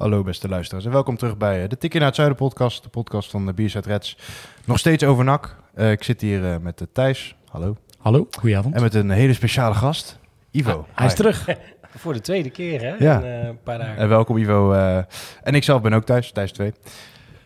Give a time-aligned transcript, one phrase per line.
[0.00, 2.82] Hallo beste luisteraars en welkom terug bij eh, de Tikkie naar het Zuiden podcast.
[2.82, 4.16] De podcast van de Bierside Reds.
[4.64, 5.56] Nog steeds over NAC.
[5.74, 7.36] Eh, ik zit hier eh, met uh, Thijs.
[7.48, 7.76] Hallo.
[7.98, 8.74] Hallo, goedenavond.
[8.74, 10.18] En met een hele speciale gast.
[10.50, 10.86] Ivo.
[10.94, 11.46] Hij is terug.
[11.96, 12.94] Voor de tweede keer, hè?
[12.98, 13.18] Ja.
[13.18, 13.96] In eh, een paar dagen.
[13.96, 14.72] En welkom Ivo.
[14.72, 14.96] eh,
[15.42, 16.32] en ik zelf ben ook Thijs.
[16.32, 16.72] Thijs 2.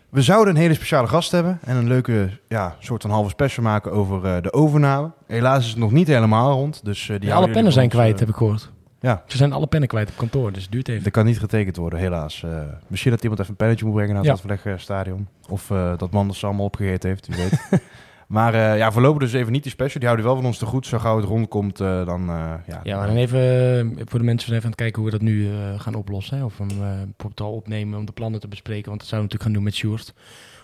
[0.09, 1.59] We zouden een hele speciale gast hebben.
[1.65, 5.13] En een leuke ja, soort van halve special maken over eh, de overname.
[5.27, 6.85] Helaas is het nog niet helemaal rond.
[6.85, 8.73] Dus, eh, die alle pennen zijn kwijt, heb ik gehoord.
[9.05, 11.05] Ja, Ze zijn alle pennen kwijt op kantoor, dus het duurt even.
[11.05, 12.43] Er kan niet getekend worden, helaas.
[12.43, 14.51] Eh, misschien dat iemand even een pennetje moet brengen naar het Ja.
[14.51, 15.29] Adverlegstadion.
[15.49, 17.83] Of eh, dat Manders ze allemaal opgegeten heeft, wie weet.
[18.29, 19.99] maar eh, ja, voorlopig dus even niet die special.
[19.99, 20.87] Die houden wel van ons te goed.
[20.87, 22.25] Zo gauw het rondkomt, dan
[22.67, 22.81] ja.
[22.83, 25.51] Ja, maar dan even voor de mensen even aan het kijken hoe we dat nu
[25.77, 26.37] gaan oplossen.
[26.39, 26.45] Hè?
[26.45, 28.89] Of hem bijvoorbeeld al opnemen om de plannen te bespreken.
[28.89, 30.15] Want dat zouden we natuurlijk gaan doen met Sjoerd.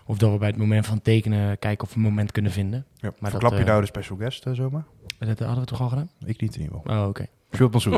[0.06, 2.84] Of dat we bij het moment van tekenen kijken of we een moment kunnen vinden.
[2.94, 3.12] ja.
[3.18, 4.84] Maar Verklap dat, je nou de special guest zomaar?
[5.18, 6.10] Dat hadden we toch al gedaan?
[6.24, 7.02] Ik niet in ieder geval.
[7.02, 7.26] Oh, oké.
[7.54, 7.92] Sjoerd Mansour.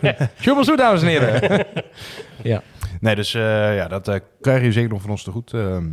[0.00, 1.66] Het is dames en heren.
[2.42, 2.62] ja.
[3.00, 5.52] Nee, dus eh, ja, dat eh, krijg je zeker nog van ons te goed.
[5.52, 5.90] Ehm,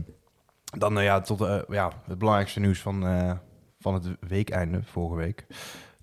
[0.78, 3.06] dan eh, ja, tot ja, het belangrijkste nieuws van,
[3.80, 5.46] van het weekeinde, vorige week.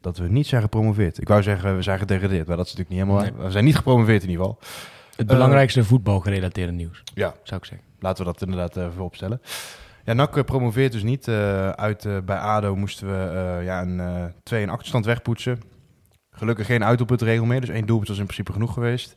[0.01, 1.21] Dat we niet zijn gepromoveerd.
[1.21, 3.47] Ik wou zeggen, we zijn gedegradeerd, maar dat is natuurlijk niet helemaal waar.
[3.47, 4.61] We zijn niet gepromoveerd in ieder geval.
[5.17, 7.87] Het belangrijkste voetbalgerelateerde nieuws, Ja, zou ik zeggen.
[8.01, 9.41] Laten we dat inderdaad even opstellen.
[10.05, 11.29] Ja, NAC promoveert dus niet.
[11.75, 15.61] Uit, bij ADO moesten we ja, een eh 2 in achterstand wegpoetsen.
[16.39, 19.17] Gelukkig geen uitdoelpuntregel meer, dus één doelpunt was in principe genoeg geweest.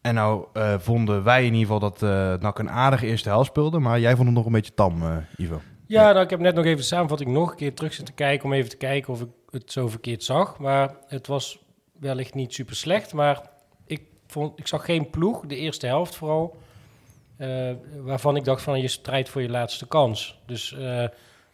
[0.00, 3.48] En nou eh, vonden wij in ieder geval dat eh NAC een aardige eerste helft
[3.48, 3.78] speelde.
[3.78, 5.60] Maar jij vond het nog een beetje tam, eh, Ivo.
[5.86, 8.44] Ja, nou, ik heb net nog even de samenvatting nog een keer terug zitten kijken...
[8.44, 10.58] om even te kijken of ik het zo verkeerd zag.
[10.58, 11.58] Maar het was
[11.98, 13.12] wellicht niet super slecht.
[13.12, 13.50] Maar
[13.86, 16.56] ik, vond, ik zag geen ploeg, de eerste helft vooral...
[17.36, 17.70] eh,
[18.00, 20.40] waarvan ik dacht van je strijdt voor je laatste kans.
[20.46, 21.04] Dus eh,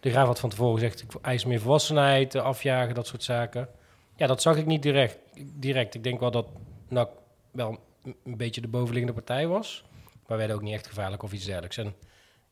[0.01, 1.03] de Graaf had van tevoren gezegd...
[1.03, 3.69] ik eis meer volwassenheid, afjagen, dat soort zaken.
[4.19, 5.19] Ja, dat zag ik niet direct.
[5.55, 5.95] direct.
[5.95, 6.47] Ik denk wel dat
[6.89, 7.09] NAC
[7.51, 9.85] wel een- beetje de bovenliggende partij was...
[10.27, 11.77] Maar werden ook niet echt gevaarlijk of iets dergelijks.
[11.77, 11.95] En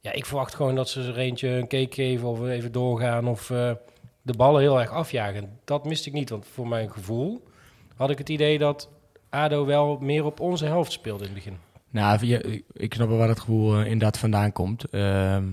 [0.00, 3.50] ja, ik verwacht gewoon dat ze er eentje een cake geven of even doorgaan of
[3.50, 3.72] eh,
[4.22, 5.58] de ballen heel erg afjagen.
[5.64, 7.42] Dat miste ik niet, want voor mijn gevoel
[7.96, 8.90] had ik het idee dat
[9.30, 11.58] ADO wel meer op onze helft speelde in het begin.
[11.90, 12.26] Nou,
[12.72, 14.84] ik snap wel waar het gevoel eh, inderdaad vandaan komt.
[14.84, 15.44] Ehm,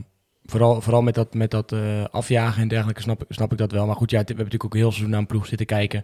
[0.46, 3.72] vooral, vooral met dat, met dat eh, afjagen en dergelijke snap, ik- snap ik dat
[3.72, 3.86] wel.
[3.86, 6.04] Maar goed, ja, we hebben natuurlijk ook heel seizoen naar een ploeg zitten kijken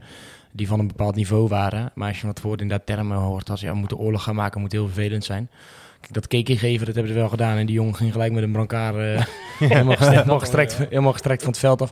[0.52, 1.92] die van een bepaald niveau waren.
[1.96, 4.62] Maar als je wat voor inderdaad termen hoort als ja, we moeten oorlog gaan maken,
[4.62, 5.50] moet heel vervelend zijn.
[6.02, 7.58] Kijk, dat keekje geven, dat hebben ze wel gedaan.
[7.58, 9.26] En die jongen ging gelijk met een brancard eh,
[9.70, 11.92] helemaal, gestrekt, helemaal, gestrekt, helemaal gestrekt van het veld af.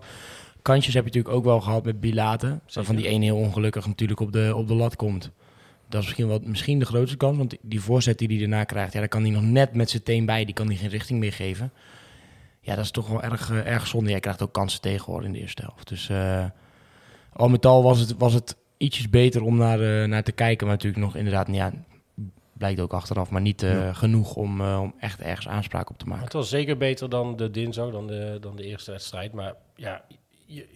[0.61, 2.61] Kantjes heb je natuurlijk ook wel gehad met Bilaten.
[2.73, 5.31] Waarvan die een heel ongelukkig natuurlijk op de, op de lat komt.
[5.89, 7.37] Dat is misschien, wel, misschien de grootste kans.
[7.37, 10.03] Want die voorzet die hij daarna krijgt, ja, daar kan hij nog net met zijn
[10.03, 10.45] teen bij.
[10.45, 11.71] Die kan hij geen richting meer geven.
[12.67, 14.09] Ja, dat is toch wel erg, eh, erg zonde.
[14.09, 15.87] Jij krijgt ook kansen tegen hoor in de eerste helft.
[15.87, 16.45] Dus eh,
[17.33, 20.67] al met al was het, was het ietsjes beter om naar, eh, naar te kijken.
[20.67, 21.71] Maar natuurlijk nog inderdaad, ja,
[22.53, 23.29] blijkt ook achteraf.
[23.29, 26.23] Maar niet genoeg om, om echt ergens aanspraak op te maken.
[26.23, 29.33] Het was zeker beter dan de dinsdag, dan de, dan de eerste wedstrijd.
[29.33, 30.03] Maar ja,
[30.45, 30.67] je-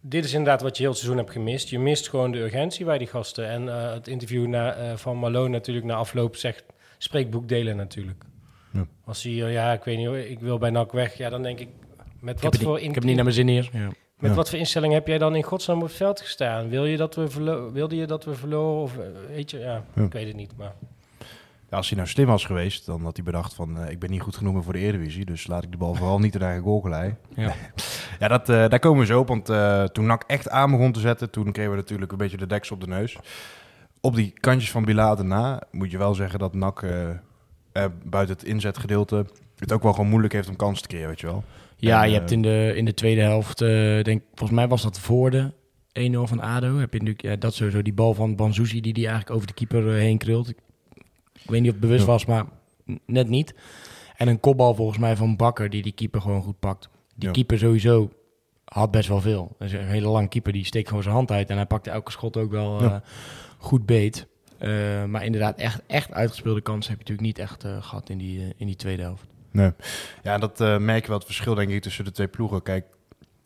[0.00, 1.68] dit is inderdaad wat je heel het seizoen hebt gemist.
[1.68, 3.48] Je mist gewoon de urgentie bij die gasten.
[3.48, 6.64] En het interview na, van Malone natuurlijk na afloop zegt...
[6.98, 8.24] spreekboek delen natuurlijk.
[8.72, 8.86] Ja.
[9.04, 11.14] Als hij, eh, ja, ik weet niet hoor, ik wil bij NAC weg.
[11.16, 11.68] Ja, dan denk ik,
[12.20, 12.72] met Ik heb, wat het voor...
[12.72, 13.68] niet, in- ik heb niet naar mijn zin hier.
[13.72, 13.88] Ja.
[14.18, 14.36] Met Ja.
[14.36, 16.68] wat voor instelling heb jij dan in godsnaam op het veld gestaan?
[16.68, 18.82] Wil je dat we verlo- wilde je dat we verloren?
[18.82, 20.02] Of eh, weet je, ja, Ja.
[20.02, 20.56] ik weet het niet.
[20.56, 20.72] Maar
[21.70, 23.78] Ja, als hij nou slim was geweest, dan had hij bedacht van...
[23.78, 25.94] eh, ik ben niet goed genoeg meer voor de Eredivisie, dus laat ik de bal
[25.94, 26.88] vooral niet in eigen goal.
[26.94, 27.12] Ja.
[28.18, 30.92] Ja, dat, eh, daar komen we zo op, want eh, toen NAC echt aan begon
[30.92, 31.30] te zetten...
[31.30, 33.16] toen kregen we natuurlijk een beetje de deksel op de neus.
[34.00, 36.82] Op die kantjes van Bilater na moet je wel zeggen dat NAC
[37.82, 39.26] eh, buiten het inzetgedeelte...
[39.56, 41.44] het ook wel gewoon moeilijk heeft om kansen te creëren, weet je wel.
[41.76, 43.68] Ja, En, je eh, hebt in de, in de tweede helft, eh,
[44.02, 45.52] denk, volgens mij was dat voor de
[45.92, 46.76] 1-0 van ADO.
[46.76, 49.54] Heb je natuurlijk, ja, dat sowieso, die bal van Banzuzi die die eigenlijk over de
[49.54, 50.48] keeper heen krult.
[50.48, 50.56] Ik,
[51.42, 52.10] ik weet niet of het bewust Ja.
[52.10, 52.44] was, maar
[53.06, 53.54] net niet.
[54.16, 56.88] En een kopbal volgens mij van Bakker die die keeper gewoon goed pakt.
[57.14, 57.34] Die Ja.
[57.34, 58.10] keeper sowieso
[58.64, 59.54] had best wel veel.
[59.58, 61.50] Dat is een hele lange keeper, die steekt gewoon zijn hand uit.
[61.50, 63.02] En hij pakte elke schot ook wel Ja.
[63.58, 64.26] goed beet.
[64.58, 68.18] Eh, maar inderdaad, echt, echt uitgespeelde kansen heb je natuurlijk niet echt eh, gehad in
[68.18, 69.26] die, eh, in die tweede helft.
[69.50, 69.72] Nee.
[70.22, 72.62] Ja, dat merk je wel het verschil denk ik tussen de twee ploegen.
[72.62, 72.84] Kijk,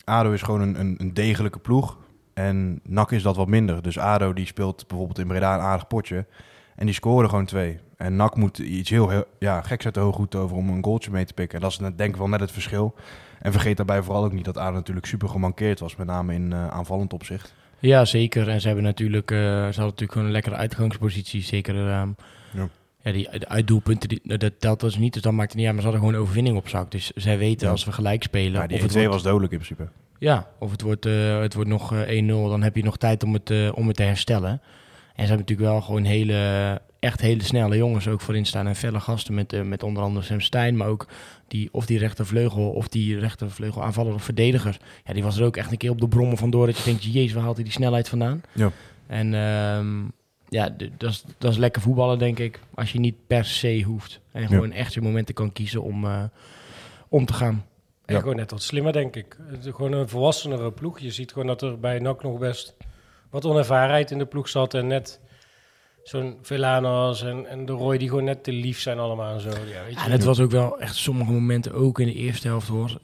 [0.05, 1.99] ADO is gewoon een, een, een degelijke ploeg.
[2.35, 3.83] En NAC is dat wat minder.
[3.83, 6.27] Dus ADO die speelt bijvoorbeeld in Breda een aardig potje.
[6.77, 7.79] En die scoren gewoon twee.
[7.97, 11.11] En NAC moet iets heel, heel ja, geks uit de hooghoed over om een goaltje
[11.11, 11.57] mee te pikken.
[11.57, 12.95] En dat is denk ik wel net het verschil.
[13.39, 15.97] En vergeet daarbij vooral ook niet dat ADO natuurlijk super gemankeerd was.
[15.97, 17.55] Met name in aanvallend opzicht.
[17.83, 18.49] Ja, zeker.
[18.49, 21.43] En ze hebben natuurlijk, eh, ze hadden natuurlijk gewoon een lekkere uitgangspositie.
[21.43, 22.09] Zeker ehm,
[22.53, 22.69] Ja.
[23.03, 23.13] ja.
[23.13, 25.13] die de uitdoelpunten, die, nou, dat telt dus niet.
[25.13, 25.75] Dus dat maakt het niet uit.
[25.75, 26.91] Maar ze hadden gewoon overwinning op zak.
[26.91, 27.73] Dus zij weten Ja.
[27.73, 28.61] als we gelijk spelen.
[28.61, 29.89] Ja, die of, het 1-2 wordt, was dodelijk in principe.
[30.19, 32.49] ja, of het wordt, eh, het wordt nog eh, 1-0.
[32.49, 34.51] Dan heb je nog tijd om het, eh, om het te herstellen.
[34.51, 34.61] En
[35.29, 38.67] ze hebben natuurlijk wel gewoon hele, echt hele snelle jongens ook voorin staan.
[38.67, 40.77] En felle gasten met, eh, met onder andere Sam Stein.
[40.77, 41.07] Maar ook
[41.49, 44.77] die, of die rechtervleugel of die rechtervleugel aanvaller of verdediger.
[45.05, 46.67] Ja, die was er ook echt een keer op de brommen vandoor.
[46.67, 48.43] Dat je denkt, jezus, waar haalt hij die snelheid vandaan?
[48.53, 48.71] Ja.
[49.07, 50.03] En ehm,
[50.49, 50.69] ja,
[50.99, 52.61] dat is, dat is lekker voetballen, denk ik.
[52.75, 54.21] Als je niet per se hoeft.
[54.33, 56.23] En gewoon echt je momenten kan kiezen om, eh,
[57.09, 57.65] om te gaan.
[58.05, 58.21] En Ja.
[58.21, 59.37] gewoon net wat slimmer, denk ik.
[59.63, 60.99] Gewoon een volwassenere ploeg.
[60.99, 62.77] Je ziet gewoon dat er bij NAC nog best
[63.31, 64.75] wat onervarenheid in de ploeg zat.
[64.75, 65.21] En net
[66.03, 69.49] zo'n Velanas en, en de Roy die gewoon net te lief zijn allemaal en zo.
[69.49, 70.05] Ja, weet je.
[70.05, 72.99] En het was ook wel echt sommige momenten, ook in de eerste helft hoor,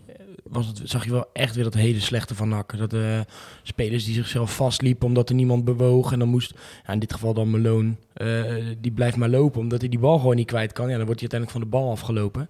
[0.51, 2.79] was het, zag je wel echt weer dat hele slechte van NAC.
[2.79, 3.25] Dat de
[3.63, 6.13] spelers die zichzelf vastliepen omdat er niemand bewoog.
[6.13, 6.55] En dan moest,
[6.87, 10.19] ja, in dit geval dan Malone, eh, die blijft maar lopen omdat hij die bal
[10.19, 10.89] gewoon niet kwijt kan.
[10.89, 12.49] Ja, dan wordt hij uiteindelijk van de bal afgelopen.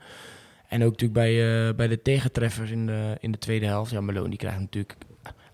[0.69, 3.91] En ook natuurlijk bij, eh, bij de tegentreffers in de, in de tweede helft.
[3.91, 4.97] Ja, Malone die krijgt natuurlijk...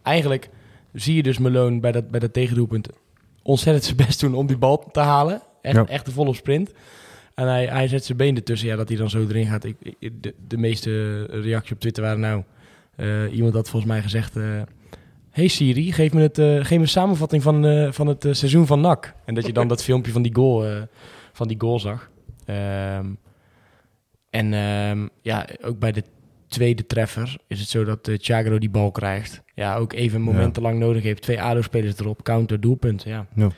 [0.03, 0.49] Eigenlijk
[0.93, 2.89] zie je dus Malone bij dat, bij dat tegendoelpunt
[3.45, 5.43] ontzettend zijn best doen om die bal te halen.
[5.63, 5.87] Echt, Ja.
[5.87, 6.73] echt de volle sprint.
[7.35, 8.69] En hij, hij zet zijn been ertussen.
[8.69, 9.65] Ja, dat hij dan zo erin gaat.
[9.65, 12.43] Ik, ik- de, de meeste reacties op Twitter waren nou...
[12.97, 14.37] eh, iemand had volgens mij gezegd...
[14.37, 14.63] eh,
[15.31, 18.81] hey Siri, geef me, het, eh, geef me een samenvatting van, van het seizoen van
[18.81, 19.15] NAC.
[19.25, 20.87] En dat je dan dat filmpje van die goal,
[21.33, 22.11] van die goal zag.
[22.45, 23.07] Ehm,
[24.31, 26.03] en ehm, ja, ook bij de
[26.55, 29.43] tweede treffer is het zo dat eh Thiago die bal krijgt.
[29.55, 31.23] Ja, ook even een moment te lang nodig heeft.
[31.23, 33.03] Twee ADO-spelers erop, counter, doelpunt.
[33.03, 33.27] Ja.
[33.35, 33.43] Ja.
[33.45, 33.53] Heb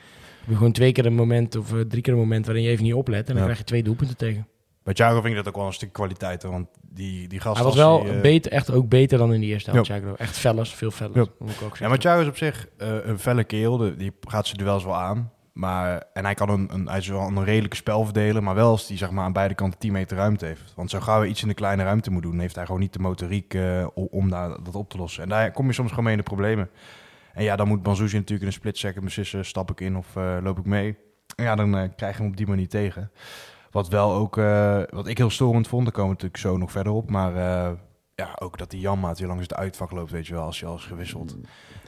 [0.47, 2.83] je gewoon twee keer een moment of eh, drie keer een moment waarin je even
[2.83, 3.19] niet oplet.
[3.19, 3.41] En dan Ja.
[3.43, 4.47] krijg je twee doelpunten tegen.
[4.83, 6.43] Bij Thiago vind ik dat ook wel een stuk kwaliteit.
[6.43, 9.39] hoor, Want die, die gast Hij was wel eh, beter, echt ook beter dan in
[9.39, 9.97] de eerste helft, Ja.
[9.99, 10.15] Thiago.
[10.15, 11.15] Echt fellers, veel fellers.
[11.15, 11.25] Ja.
[11.39, 13.77] moet ik ook Ja, maar Thiago is op zich eh, een felle kerel.
[13.77, 15.31] De- die gaat ze duels wel aan.
[15.57, 18.43] Maar, en hij kan een, een, hij is wel een redelijke spel verdelen.
[18.43, 20.73] Maar wel als hij zeg maar, aan beide kanten 10 meter ruimte heeft.
[20.75, 22.39] Want zo gauw hij iets in de kleine ruimte moet doen...
[22.39, 25.23] heeft hij gewoon niet de motoriek eh, om daar, dat op te lossen.
[25.23, 26.69] En daar kom je soms gewoon mee in de problemen.
[27.33, 29.45] En ja, dan moet Banzuzi natuurlijk in een split second beslissen...
[29.45, 30.97] stap ik in of eh, loop ik mee.
[31.35, 33.11] En ja, dan eh, krijg je hem op die manier tegen.
[33.71, 34.35] Wat wel ook...
[34.89, 37.09] wat ik heel storend vond, daar komen we natuurlijk zo nog verder op.
[37.09, 37.33] Maar
[38.15, 40.43] ja, ook dat die Janmaat weer langs het uitvak loopt, weet je wel...
[40.43, 41.37] als je al is gewisseld.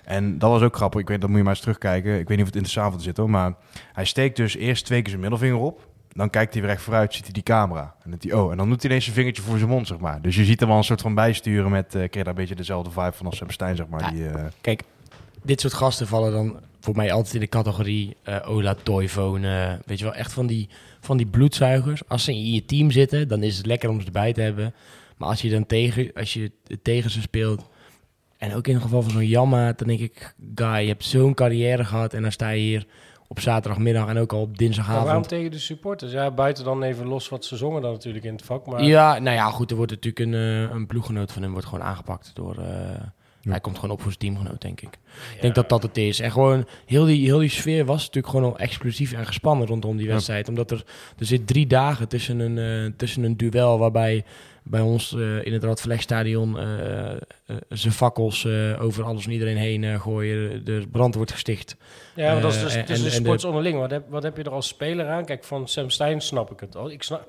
[0.09, 1.01] En dat was ook grappig.
[1.01, 2.19] Ik weet, dat moet je maar eens terugkijken.
[2.19, 3.29] Ik weet niet of het interessant te zit hoor.
[3.29, 3.53] Maar
[3.93, 5.87] hij steekt dus eerst twee keer zijn middelvinger op.
[6.13, 7.95] Dan kijkt hij weer echt vooruit, ziet hij die camera.
[8.03, 10.21] En, hij, oh, en dan doet hij ineens zijn vingertje voor zijn mond, zeg maar.
[10.21, 11.95] Dus je ziet hem wel een soort van bijsturen met...
[11.95, 14.01] eh kreeg daar een beetje dezelfde vibe van als Sam Stein, zeg maar.
[14.01, 14.09] Ja.
[14.09, 14.83] Die, eh, Kijk,
[15.43, 19.81] dit soort gasten vallen dan voor mij altijd in de categorie eh, Ola Toivonen.
[19.85, 20.69] weet je wel, echt van die,
[20.99, 22.07] van die bloedzuigers.
[22.07, 24.73] Als ze in je team zitten, dan is het lekker om ze erbij te hebben.
[25.17, 26.51] Maar als je dan tegen, als je
[26.81, 27.67] tegen ze speelt...
[28.39, 30.33] En ook in het geval van zo'n Jamma, dan denk ik...
[30.55, 32.85] Guy, je hebt zo'n carrière gehad en dan sta je hier
[33.27, 35.05] op zaterdagmiddag en ook al op Maar dinsdagavond.
[35.05, 36.11] waarom tegen de supporters?
[36.11, 38.65] Ja, buiten dan even los wat ze zongen dan natuurlijk in het vak.
[38.65, 41.67] Maar Ja, nou ja, goed, er wordt natuurlijk een, eh, een ploeggenoot van hem wordt
[41.67, 42.57] gewoon aangepakt door...
[42.57, 43.01] eh,
[43.41, 44.93] Hij komt gewoon op voor zijn teamgenoot, denk ik.
[45.35, 46.19] Ik denk dat dat het is.
[46.19, 49.97] En gewoon, heel die, heel die sfeer was natuurlijk gewoon al explosief en gespannen rondom
[49.97, 50.11] die Ja.
[50.13, 50.47] wedstrijd.
[50.49, 50.83] Omdat er,
[51.17, 54.23] er zit drie dagen tussen een, eh, tussen een duel waarbij
[54.69, 57.17] bij ons eh, in het Radverlegstadion eh eh,
[57.69, 58.45] zijn fakkels
[58.79, 60.65] over alles en iedereen heen gooien.
[60.65, 61.75] De brand wordt gesticht.
[62.15, 63.79] Ja, maar dat is dus en de- sports onderling.
[63.79, 65.25] Wat heb, wat heb je er als speler aan?
[65.25, 66.91] Kijk, van Sam Stein snap ik het al.
[66.91, 67.27] Ik, snap,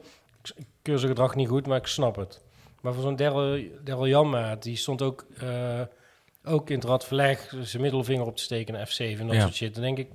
[0.56, 2.40] ik keur zijn gedrag niet goed, maar ik snap het.
[2.80, 5.26] Maar voor zo'n Daryl Janmaat, die stond ook,
[6.44, 9.42] ook in het radverleg zijn middelvinger op te steken naar F7 en dat Ja.
[9.42, 9.74] soort shit.
[9.74, 10.08] Dan denk ik,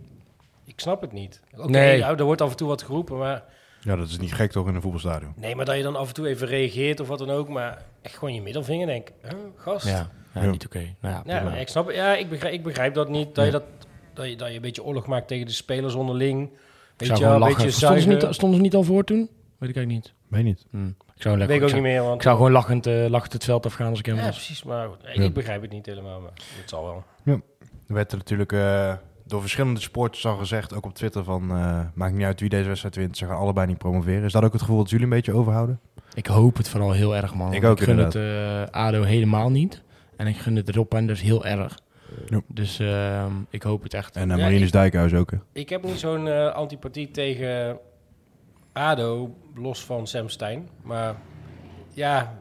[0.65, 1.41] ik snap het niet.
[1.57, 1.99] Oké, Nee.
[1.99, 3.43] nou, er wordt af en toe wat geroepen, maar...
[3.85, 5.33] ja, dat is niet gek toch in een voetbalstadion.
[5.35, 7.49] Nee, maar dat je dan af en toe even reageert of wat dan ook.
[7.49, 9.13] Maar echt gewoon je middelvinger, denk ik.
[9.21, 9.85] Huh, gast?
[9.87, 10.49] Ja, ja, Ja.
[10.51, 10.95] niet oké.
[11.01, 11.95] Nou ja, Ja, ik snap het.
[11.95, 13.35] Ja, ik begrijp, ik begrijp dat niet.
[13.35, 13.63] Dat, je dat,
[14.13, 16.43] dat, je, dat je een beetje oorlog maakt tegen de spelers onderling.
[16.43, 16.51] Ik
[16.97, 17.55] Weet zou je een lachen.
[17.55, 19.29] beetje Stonden ze, niet, stonden ze niet al voor toen?
[19.57, 20.13] Weet ik eigenlijk niet.
[20.27, 20.65] Weet niet.
[20.71, 20.87] Hm.
[20.87, 22.01] Ik zou, lekker, Weet ik ook zou- niet meer.
[22.03, 24.35] Want, ik zou gewoon lachend, eh, lachend het veld afgaan als ik hem Ja, was.
[24.35, 24.63] precies.
[24.63, 25.23] Maar goed, ik, Ja.
[25.23, 26.19] ik begrijp het niet helemaal.
[26.21, 27.03] Maar het zal wel.
[27.87, 28.93] Er werd er natuurlijk eh,
[29.27, 32.67] door verschillende sporters al gezegd, ook op Twitter, van eh, maakt niet uit wie deze
[32.67, 34.23] wedstrijd wint, ze gaan allebei niet promoveren.
[34.23, 35.79] Is dat ook het gevoel dat jullie een beetje overhouden?
[36.13, 37.53] Ik hoop het vooral heel erg, man.
[37.53, 39.83] Ik ook, Ik gun het eh, ADO helemaal niet.
[40.17, 41.77] En ik gun het Rob Enders heel erg.
[42.29, 42.41] Ja.
[42.47, 44.15] Dus ehm, ik hoop het echt.
[44.15, 45.31] En uh, Ja, Marinus ik- Dijkhuis ook.
[45.31, 45.37] Hè?
[45.53, 47.77] Ik heb niet zo'n eh, antipathie tegen
[48.73, 50.69] ADO, los van Sam Stein.
[50.83, 51.15] Maar
[51.93, 52.39] ja,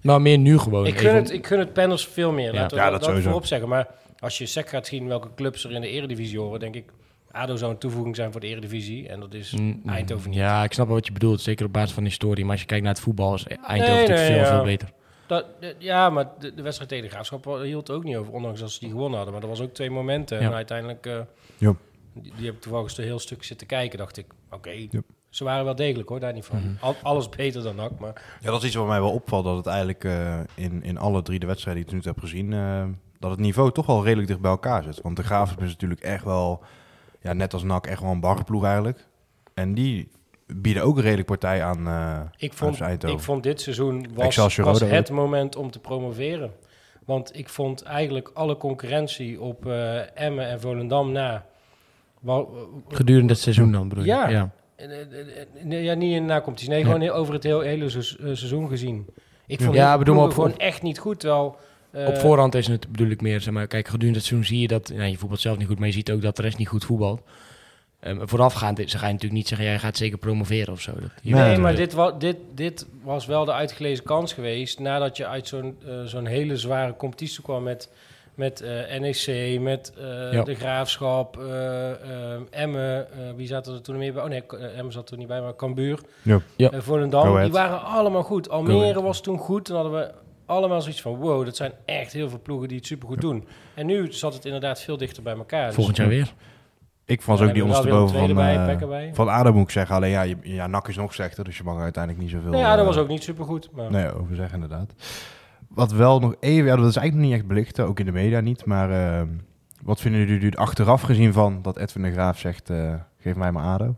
[0.00, 0.86] Nou, meer nu gewoon.
[0.86, 2.52] ik gun, Even- het, ik gun het Penners veel meer.
[2.52, 2.60] Ja.
[2.60, 3.28] Laten we Ja, dat, dat dat sowieso.
[3.28, 3.68] voorop zeggen.
[3.68, 3.88] Maar
[4.26, 6.84] als je sec gaat zien welke clubs er in de eredivisie horen, denk ik...
[7.30, 9.08] ADO zou een toevoeging zijn voor de Eredivisie.
[9.08, 10.38] En dat is Mm, Eindhoven niet.
[10.38, 11.40] Ja, ik snap wel wat je bedoelt.
[11.40, 12.42] Zeker op basis van de historie.
[12.42, 14.54] Maar als je kijkt naar het voetbal, is Eindhoven Nee, natuurlijk nee, veel, ja.
[14.54, 14.88] veel beter.
[15.26, 15.46] Dat,
[15.78, 18.32] ja, maar de, de wedstrijd tegen de Graafschap hield ook niet over.
[18.32, 19.34] Ondanks dat ze die gewonnen hadden.
[19.34, 20.40] Maar er was ook twee momenten.
[20.40, 20.46] Ja.
[20.46, 21.06] En uiteindelijk...
[21.06, 21.18] eh,
[21.58, 21.74] Ja.
[22.14, 23.98] die, die heb ik toevallig een heel stuk zitten kijken.
[23.98, 25.00] Dacht ik, oké, Ja.
[25.30, 26.58] ze waren wel degelijk hoor, daar niet van.
[26.58, 26.84] Mhm.
[26.84, 28.22] Al- alles beter dan NAC, maar...
[28.40, 29.44] Ja, dat is iets wat mij wel opvalt.
[29.44, 32.52] Dat het eigenlijk eh, in, in alle drie de wedstrijden die ik nu heb gezien...
[32.52, 32.84] eh,
[33.20, 35.00] dat het niveau toch wel redelijk dicht bij elkaar zit.
[35.02, 36.62] Want de Graafschap is natuurlijk echt wel...
[37.20, 39.06] Ja, net als NAC echt wel een barreploeg eigenlijk.
[39.54, 40.08] En die
[40.46, 43.16] bieden ook een redelijk partij aan, eh Ik vond, Eindhoven.
[43.16, 46.52] ik vond dit seizoen was, het moment om te promoveren.
[47.04, 51.44] Want ik vond eigenlijk alle concurrentie op eh Emmen en Volendam na...
[52.88, 54.10] Gedurende het seizoen dan, bedoel je?
[54.10, 54.28] Ja.
[54.28, 54.50] ja.
[55.62, 56.68] nee, ja, niet in de nacompetitie.
[56.70, 56.92] Nee, Ja.
[56.92, 59.06] gewoon over het heel, hele se- eh, seizoen gezien.
[59.46, 61.20] Ik vond Ja, bedoel gewoon echt niet goed.
[61.20, 61.64] Terwijl, eh,
[62.06, 64.68] Op voorhand is het bedoel ik meer, zeg maar, kijk, gedurende het seizoen zie je
[64.68, 66.68] dat, nou, je voetbalt zelf niet goed, maar je ziet ook dat de rest niet
[66.68, 67.20] goed voetbalt.
[68.00, 70.92] Ehm, voorafgaand is- ze gaan natuurlijk niet zeggen, jij gaat zeker promoveren of zo.
[71.00, 74.78] Dat, je Nee, maar dit, wa dit, dit was wel de uitgelezen kans geweest.
[74.78, 77.90] Nadat je uit zo'n eh, zo'n hele zware competitie kwam met,
[78.34, 80.42] met eh, NEC, met eh, Ja.
[80.42, 81.90] de Graafschap, eh
[82.34, 83.12] eh, Emmen.
[83.12, 84.22] eh, wie zat er toen nog meer bij?
[84.22, 86.00] Oh nee, eh, Emmen zat er niet bij, maar Cambuur.
[86.22, 86.40] Ja.
[86.56, 86.70] Ja.
[86.70, 87.40] Eh, Volendam.
[87.42, 88.46] Die waren allemaal goed.
[88.46, 89.64] Go Almere was toen goed.
[89.64, 90.10] Toen hadden we
[90.46, 91.16] allemaal zoiets van...
[91.16, 93.46] Wow, dat zijn echt heel veel ploegen die het supergoed doen.
[93.74, 95.66] En nu zat het inderdaad veel dichter bij elkaar.
[95.66, 96.32] Dus- Volgend jaar weer.
[97.04, 99.96] Ik vond Dan ook die ondersteboven van, bij, eh, van ADO moet ik zeggen.
[99.96, 102.50] Alleen ja, je, ja, NAC is nog slechter, dus je mag er uiteindelijk niet zoveel...
[102.50, 103.70] Nou ja, dat eh, was ook niet supergoed.
[103.72, 103.90] Maar...
[103.90, 104.92] Nee, over zeggen inderdaad.
[105.68, 108.12] Wat wel nog even, ja, dat is eigenlijk nog niet echt belichten, ook in de
[108.12, 108.64] media niet.
[108.64, 109.26] Maar eh,
[109.82, 113.52] wat vinden jullie er achteraf gezien van dat Edwin de Graaf zegt, eh, geef mij
[113.52, 113.96] maar ADO?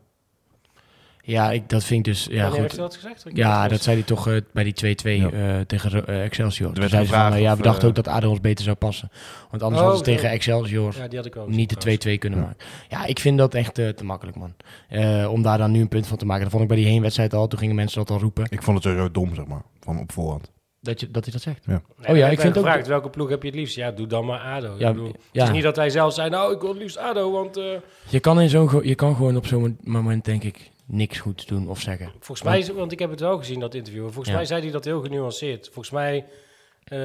[1.28, 2.78] Ja, ik, dat vind ik dus, ja Wanneer goed.
[2.78, 3.24] dat gezegd?
[3.32, 5.30] Ja, dat het zei hij toch eh, bij die 2-2 Ja.
[5.30, 6.72] eh, tegen eh, Excelsior.
[6.72, 9.10] Toen zei van, ja, we dachten ook dat ADO ons beter zou passen.
[9.50, 10.30] Want anders Oh, hadden ze tegen.
[10.30, 10.96] Excelsior niet.
[10.96, 12.56] Ja, die had ik ook niet de 2-2 kunnen maken.
[12.88, 14.54] Ja, ik vind dat echt eh, te makkelijk, man.
[14.88, 16.42] Eh, om daar dan nu een punt van te maken.
[16.42, 17.46] Dat vond ik bij die heenwedstrijd al.
[17.48, 18.46] Toen gingen mensen dat al roepen.
[18.50, 20.50] Ik vond het sowieso dom, zeg maar, van op voorhand.
[20.80, 21.66] Dat, je, dat hij dat zegt.
[21.66, 23.76] Nee, Oh ja, ik ik vind ook- gevraagd, welke ploeg heb je het liefst?
[23.76, 24.74] Ja, doe dan maar ADO.
[24.78, 25.44] Ja, ik bedoel, Het ja.
[25.44, 27.56] is niet dat hij zelf zei, nou, ik wil het liefst ADO, want...
[27.56, 27.64] eh,
[28.08, 31.68] Je, kan in zo'n, je kan gewoon op zo'n moment, denk ik, niks goeds doen
[31.68, 32.10] of zeggen.
[32.10, 34.02] volgens mij, is- want ik heb het wel gezien, dat interview.
[34.04, 34.34] Volgens Ja.
[34.34, 35.64] mij zei hij dat heel genuanceerd.
[35.66, 36.24] Volgens mij...
[36.84, 36.98] eh,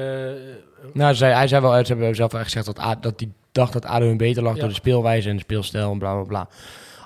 [0.92, 3.30] Nou, zei, hij zei wel, ze hebben zelf wel echt gezegd dat, A- dat hij
[3.52, 4.60] dacht dat ADO hem beter lag Ja.
[4.60, 6.48] door de speelwijze en de speelstijl en bla bla bla.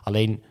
[0.02, 0.42] Alleen,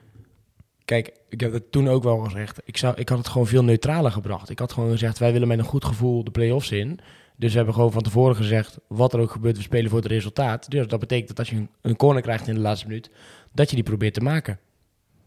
[0.86, 2.60] kijk, ik heb het toen ook wel gezegd.
[2.66, 4.50] Ik, zou, ik had het gewoon veel neutraler gebracht.
[4.50, 7.00] Ik had gewoon gezegd, wij willen met een goed gevoel de play-offs in.
[7.36, 10.08] Dus we hebben gewoon van tevoren gezegd, wat er ook gebeurt, we spelen voor het
[10.08, 10.70] resultaat.
[10.70, 13.10] Dus dat betekent dat als je een, een corner krijgt in de laatste minuut,
[13.52, 14.60] dat je die probeert te maken.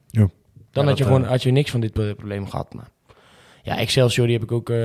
[0.08, 0.28] Ja.
[0.70, 2.74] Dan Ja, had je gewoon eh, had je niks van dit pro- probleem gehad.
[2.74, 2.88] Maar
[3.62, 4.76] ja, Excelsior die heb ik ook eh,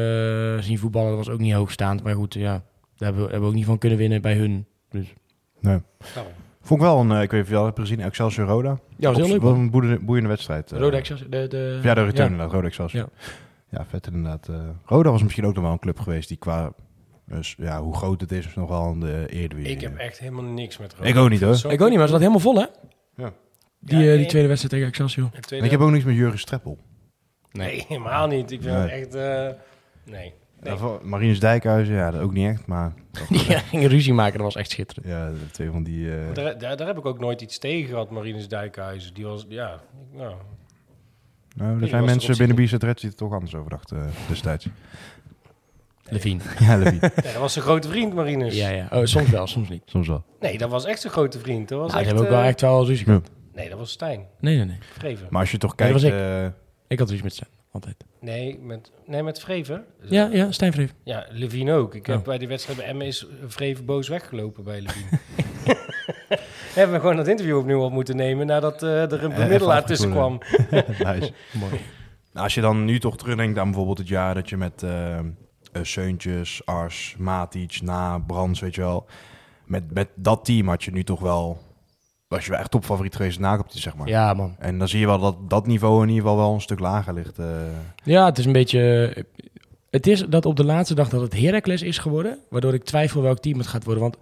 [0.59, 1.09] zien voetballen.
[1.09, 2.03] Dat was ook niet hoogstaand.
[2.03, 2.63] Maar goed, ja, daar
[2.97, 4.65] hebben we, hebben we ook niet van kunnen winnen bij hun.
[4.89, 5.13] Dus
[5.59, 5.79] Nee.
[6.15, 6.27] nou,
[6.61, 8.79] Vond ik wel een, eh, ik weet niet of je dat hebt gezien, Excelsior Roda.
[8.97, 9.41] ja, was heel Op- leuk.
[9.41, 10.71] Wel een boeiende, boeiende wedstrijd.
[10.71, 11.29] Rode Excelsior.
[11.29, 12.31] De, de, Ja, de return Ja.
[12.31, 13.09] inderdaad, Roda Excelsior.
[13.69, 13.77] Ja.
[13.77, 13.85] Ja.
[13.89, 14.47] vet inderdaad.
[14.49, 16.71] eh Roda was misschien ook nog wel een club geweest die qua,
[17.25, 19.71] dus, ja, hoe groot het is, nog wel in de Eredivisie.
[19.71, 21.07] ik heb echt helemaal niks met Roda.
[21.09, 21.71] Ik ook niet, hoor.
[21.71, 22.65] Ik ook niet, maar ze zat helemaal vol, hè?
[23.15, 23.31] Ja.
[23.85, 25.29] Die, Ja, eh, die tweede wedstrijd tegen Excelsior.
[25.33, 26.77] Het tweede- Ik heb ook niks met Jurgen Streppel.
[27.51, 28.51] Nee, helemaal niet.
[28.51, 28.81] Ik vind Nee.
[28.83, 29.15] het echt...
[29.15, 29.57] eh,
[30.11, 30.33] nee.
[30.61, 30.73] Nee.
[30.77, 32.93] Ja, Marinus Dijkhuizen, ja, dat ook niet echt, maar
[33.29, 33.39] Die
[33.69, 35.07] gingen ruzie maken, dat was echt schitterend.
[35.07, 36.11] ja, de twee van die...
[36.11, 39.13] eh, Daar, daar, daar heb ik ook nooit iets tegen gehad, Marinus Dijkhuizen.
[39.13, 39.79] Die was, ja,
[40.13, 40.33] nou,
[41.55, 44.67] nou, er zijn mensen binnen Bizet Red die er toch anders over dachten eh, destijds.
[46.09, 46.41] Levine.
[46.59, 46.99] ja, Levie.
[46.99, 48.55] nee, dat was zijn grote vriend, Marinus.
[48.57, 48.87] Ja, ja.
[48.91, 49.81] Oh, soms wel, soms niet.
[49.85, 50.23] Soms wel.
[50.39, 51.67] Nee, dat was echt zijn grote vriend.
[51.69, 53.13] Dat was Nou, die echt, hebben ook wel eh, echt wel ruzie Ja.
[53.13, 53.29] gehad.
[53.55, 54.25] Nee, dat was Stijn.
[54.39, 54.77] Nee, nee, nee.
[54.97, 55.27] Vreven.
[55.29, 56.01] Maar als je toch Nee, kijkt...
[56.01, 56.45] dat was eh,
[56.87, 57.95] Ik had ruzie met Stijn, altijd.
[58.19, 59.85] Nee, met, nee, met Vreven.
[60.01, 60.93] Ja, ja, Stijn Vreef.
[61.03, 61.95] Ja, Levine ook.
[61.95, 62.23] Ik heb Oh.
[62.23, 65.05] bij die wedstrijd bij Emmen is Vreven boos weggelopen bij Levine.
[66.75, 69.75] hebben we gewoon dat interview opnieuw op moeten nemen nadat eh, er een Eh, bemiddelaar
[69.75, 70.37] even tussen kwam.
[70.99, 71.31] nice.
[71.59, 71.71] Mooi.
[72.31, 75.17] Nou, als je dan nu toch terugdenkt aan bijvoorbeeld het jaar dat je met eh
[75.19, 75.23] eh,
[75.83, 79.05] Seuntjes, Ars, Matic, Na, Brands, weet je wel.
[79.65, 81.61] Met, met dat team had je nu toch wel...
[82.35, 84.07] Was je wel echt topfavoriet geweest na zeg maar.
[84.07, 84.55] Ja, man.
[84.59, 87.13] En dan zie je wel dat dat niveau in ieder geval wel een stuk lager
[87.13, 87.39] ligt.
[87.39, 87.45] eh.
[88.03, 89.13] Ja, het is een beetje...
[89.89, 93.21] Het is dat op de laatste dag dat het Heracles is geworden, waardoor ik twijfel
[93.21, 94.03] welk team het gaat worden.
[94.03, 94.17] Want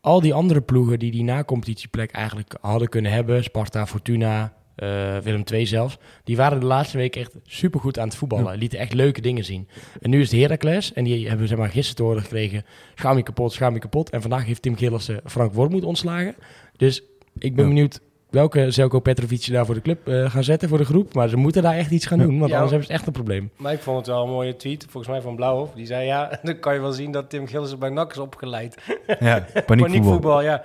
[0.00, 5.42] al die andere ploegen die die na-competitieplek eigenlijk hadden kunnen hebben, Sparta, Fortuna, eh, Willem
[5.52, 8.58] II zelfs, die waren de laatste week echt supergoed aan het voetballen.
[8.58, 9.68] Lieten echt leuke dingen zien.
[10.00, 13.16] En nu is het Heracles en die hebben zeg maar gisteren te horen gekregen, schaam
[13.16, 14.10] je kapot, schaam je kapot.
[14.10, 16.34] En vandaag heeft Tim Gillissen Frank Wormoed ontslagen.
[16.76, 17.02] Dus
[17.38, 17.70] ik ben Ja.
[17.70, 21.14] benieuwd welke Zelko Petrovic daar voor de club eh, gaan zetten, voor de groep.
[21.14, 22.54] Maar ze moeten daar echt iets gaan doen, want Ja.
[22.54, 23.50] anders hebben ze echt een probleem.
[23.56, 25.72] Maar ik vond het wel een mooie tweet, volgens mij van Blauwhof.
[25.74, 28.74] Die zei, ja, dan kan je wel zien dat Tim Gillissen bij NAC is opgeleid.
[29.06, 29.76] Ja, paniekvoetbal.
[29.76, 30.64] Paniekvoetbal, ja.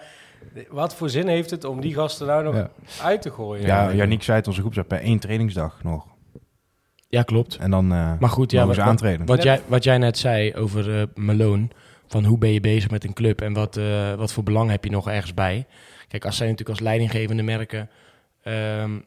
[0.69, 2.69] Wat voor zin heeft het om die gasten nou nog Ja.
[3.03, 3.65] uit te gooien?
[3.65, 6.05] Ja, Yannick zei het onze groep, per één trainingsdag nog.
[7.09, 7.55] Ja, klopt.
[7.57, 9.25] En dan eh Maar goed, ja, mogen ze wat, aantreden.
[9.25, 11.67] wat, jij, wat jij net zei over eh Malone,
[12.07, 14.83] van hoe ben je bezig met een club en wat, eh, wat voor belang heb
[14.83, 15.65] je nog ergens bij?
[16.07, 17.89] Kijk, als zij natuurlijk als leidinggevende merken
[18.43, 18.99] ehm,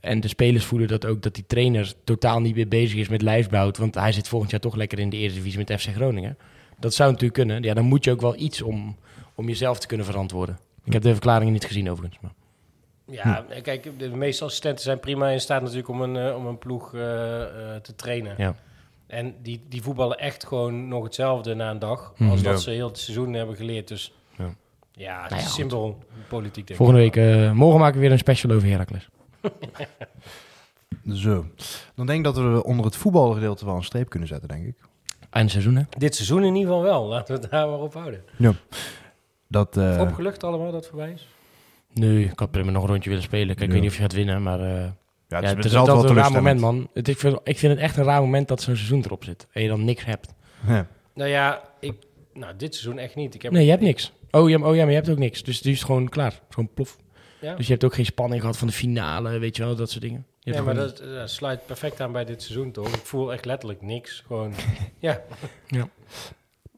[0.00, 3.22] en de spelers voelen dat ook, dat die trainer totaal niet meer bezig is met
[3.22, 6.38] lijfsbouw, want hij zit volgend jaar toch lekker in de Eredivisie met FC Groningen.
[6.78, 7.62] Dat zou natuurlijk kunnen.
[7.62, 8.96] Ja, dan moet je ook wel iets om,
[9.34, 10.58] om jezelf te kunnen verantwoorden.
[10.84, 12.20] Ik heb de verklaringen niet gezien overigens.
[12.20, 12.32] Maar.
[13.06, 16.58] Ja, kijk, de meeste assistenten zijn prima in staat natuurlijk om een, eh, om een
[16.58, 18.34] ploeg eh, eh, te trainen.
[18.38, 18.56] Ja.
[19.06, 22.30] En die, die voetballen echt gewoon nog hetzelfde na een dag Mhm.
[22.30, 23.88] als dat ze heel het seizoen hebben geleerd.
[23.88, 24.12] Dus
[24.96, 25.04] Ja.
[25.12, 25.98] ja, het Nou ja, is simpel
[26.28, 26.66] politiek.
[26.66, 29.08] Denk Volgende week, eh, morgen maken we weer een special over Heracles.
[31.12, 31.46] Zo.
[31.94, 34.74] Dan denk ik dat we onder het voetbalgedeelte wel een streep kunnen zetten, denk ik.
[35.30, 35.82] Einde seizoen, hè?
[35.98, 37.06] Dit seizoen in ieder geval wel.
[37.14, 38.24] Laten we het daar maar op houden.
[39.48, 41.28] Dat, eh, Opgelucht allemaal dat het voorbij is.
[41.92, 43.46] Nee, ik had prima nog een rondje willen spelen.
[43.56, 43.72] Kijk, ik Ja.
[43.72, 44.60] weet niet of je gaat winnen, maar...
[44.60, 44.80] eh, ja,
[45.28, 46.88] ja, het is, het het is is altijd wel een raar moment, man.
[46.94, 49.46] Het, ik, vind, ik vind het echt een raar moment dat zo'n seizoen erop zit.
[49.52, 50.34] En je dan niks hebt.
[50.66, 50.86] Ja.
[51.14, 51.94] Nou ja, ik,
[52.32, 53.34] nou, dit seizoen echt niet.
[53.34, 54.12] Ik heb, Nee, je hebt niks.
[54.34, 55.42] Oh ja, oh ja, maar je hebt ook niks.
[55.42, 56.40] Dus die is gewoon klaar.
[56.48, 56.96] Gewoon plof.
[57.40, 57.54] Ja.
[57.54, 60.02] Dus je hebt ook geen spanning gehad van de finale, weet je wel, dat soort
[60.02, 60.26] dingen.
[60.40, 62.88] Je hebt maar gewoon- dat, dat sluit perfect aan bij dit seizoen, toch?
[62.88, 64.22] Ik voel echt letterlijk niks.
[64.26, 64.52] Gewoon,
[64.98, 65.20] ja.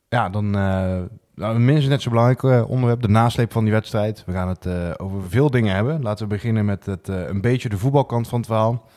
[0.08, 1.00] Ja, dan eh
[1.34, 4.22] nou, minstens net zo belangrijk eh, onderwerp, de nasleep van die wedstrijd.
[4.26, 6.02] We gaan het eh, over veel dingen hebben.
[6.02, 8.88] Laten we beginnen met het, eh, een beetje de voetbalkant van het verhaal.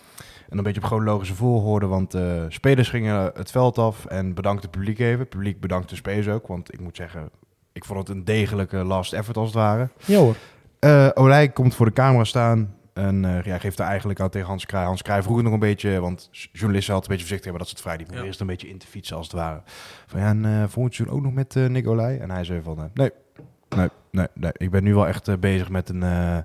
[0.50, 4.62] En een beetje op chronologische volgorde, want eh spelers gingen het veld af en bedankt
[4.62, 5.20] het publiek even.
[5.20, 7.30] Het publiek bedankt de spelers ook, want ik moet zeggen,
[7.82, 9.90] ik vond het een degelijke last effort als het ware.
[10.06, 10.36] Ja hoor.
[10.80, 14.48] Eh Olij komt voor de camera staan en eh, ja, geeft er eigenlijk aan tegen
[14.48, 14.86] Hans Kraaij.
[14.86, 17.68] Hans Kraaij vroeg het nog een beetje, want journalisten hadden een beetje voorzichtig hebben dat
[17.68, 18.26] ze het vrij niet meer Ja.
[18.26, 19.62] eerst een beetje in te fietsen als het ware.
[20.08, 22.20] Van ja, en uh, volgend seizoen ook nog met eh, Nick Olij?
[22.20, 23.12] En hij zei van, nee,
[23.76, 26.38] nee, nee, nee, ik ben nu wel echt eh, bezig met een, eh,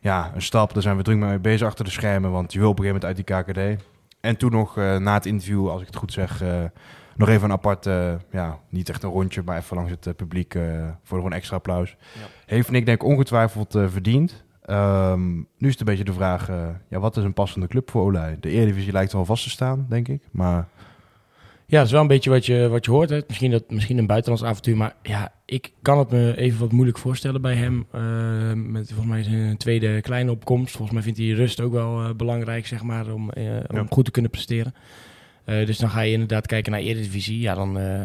[0.00, 0.72] ja, een stap.
[0.72, 3.08] Daar zijn we druk mee bezig achter de schermen, want je wil op een gegeven
[3.08, 3.82] moment uit die KKD.
[4.20, 6.48] En toen nog eh, na het interview, als ik het goed zeg, eh,
[7.16, 10.14] nog even een apart, eh, ja, niet echt een rondje, maar even langs het eh,
[10.14, 11.96] publiek eh, voor een extra applaus.
[12.46, 14.44] Heeft Nick denk ik ongetwijfeld verdiend.
[14.62, 16.48] Ehm, nu is het een beetje de vraag,
[16.88, 18.36] ja, wat is een passende club voor Olij?
[18.40, 20.22] De Eredivisie lijkt wel vast te staan, denk ik.
[20.30, 20.68] Maar
[21.66, 23.10] Ja, dat is wel een beetje wat je, wat je hoort.
[23.10, 23.20] Hè.
[23.26, 24.76] Misschien, dat, misschien een buitenlands avontuur.
[24.76, 27.86] Maar ja, ik kan het me even wat moeilijk voorstellen bij hem.
[27.90, 28.00] Eh,
[28.52, 30.70] met volgens mij zijn tweede kleine opkomst.
[30.76, 33.84] Volgens mij vindt hij rust ook wel belangrijk, zeg maar, om, om Ja.
[33.90, 34.74] goed te kunnen presteren.
[35.44, 37.40] Eh, dus dan ga je inderdaad kijken naar Eredivisie.
[37.40, 38.00] Ja, dan eh,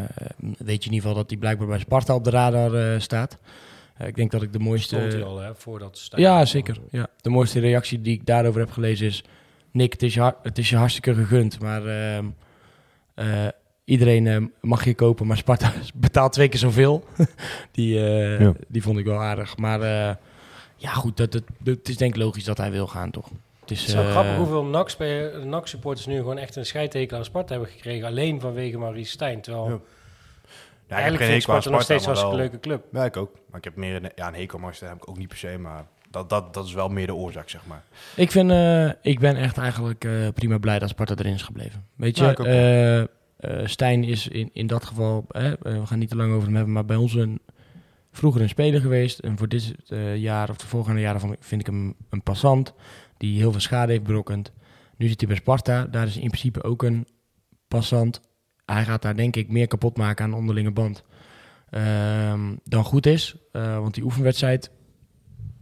[0.58, 3.38] weet je in ieder geval dat hij blijkbaar bij Sparta op de radar eh, staat.
[3.97, 4.95] Eh, ik denk dat ik de mooiste...
[4.95, 6.80] Stond hij al, hè, voordat Ja, zeker.
[6.91, 7.08] Ja.
[7.21, 9.23] De mooiste reactie die ik daarover heb gelezen is...
[9.71, 12.26] Nick, het is je, har- het is je hartstikke gegund, maar ehm,
[13.13, 13.47] eh,
[13.84, 17.04] iedereen mag je kopen, maar Sparta betaalt twee keer zoveel.
[17.71, 18.54] die, eh, Ja.
[18.67, 19.58] die vond ik wel aardig.
[19.58, 20.15] Maar eh,
[20.76, 23.30] ja, goed, dat, dat, dat- het is denk ik logisch dat hij wil gaan, toch?
[23.67, 24.63] Het is, Het is wel eh, grappig hoeveel
[25.45, 28.08] NAC-supporters nu gewoon echt een scheidtekel aan Sparta hebben gekregen.
[28.08, 29.41] Alleen vanwege Maurice Stijn.
[29.41, 29.80] Terwijl Ja.
[30.88, 32.86] Ja, eigenlijk vind ik Sparta nog steeds een hartstikke leuke club.
[32.91, 33.32] Ja, ik ook.
[33.49, 35.38] Maar ik heb meer een, ja, een hekel aan Marseille heb ik ook niet per
[35.38, 37.84] se, maar dat, dat, dat is wel meer de oorzaak, zeg maar.
[38.15, 41.86] Ik, vind, eh, ik ben echt eigenlijk eh, prima blij dat Sparta erin is gebleven.
[41.95, 42.56] Weet je, Ja, ik ook wel.
[42.56, 43.08] eh, eh,
[43.67, 46.56] Stijn is in, in dat geval, hè, eh, we gaan niet te lang over hem
[46.56, 47.41] hebben, maar bij ons een,
[48.12, 49.19] vroeger een speler geweest.
[49.19, 52.73] En voor dit eh, jaar of de volgende jaren van- vind ik hem een passant
[53.17, 54.51] die heel veel schade heeft berokkend.
[54.97, 57.08] Nu zit hij bij Sparta, daar is in principe ook een
[57.67, 58.21] passant.
[58.65, 61.03] Hij gaat daar denk ik meer kapot maken aan de onderlinge band
[61.69, 63.36] ehm, dan goed is.
[63.51, 64.71] Eh, want die oefenwedstrijd,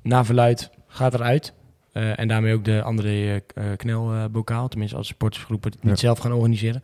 [0.01, 1.53] na verluid, gaat eruit.
[1.91, 4.67] Eh, en daarmee ook de andere eh, knelbokaal.
[4.67, 5.97] Tenminste, als supportersgroepen het niet Ja.
[5.99, 6.83] zelf gaan organiseren.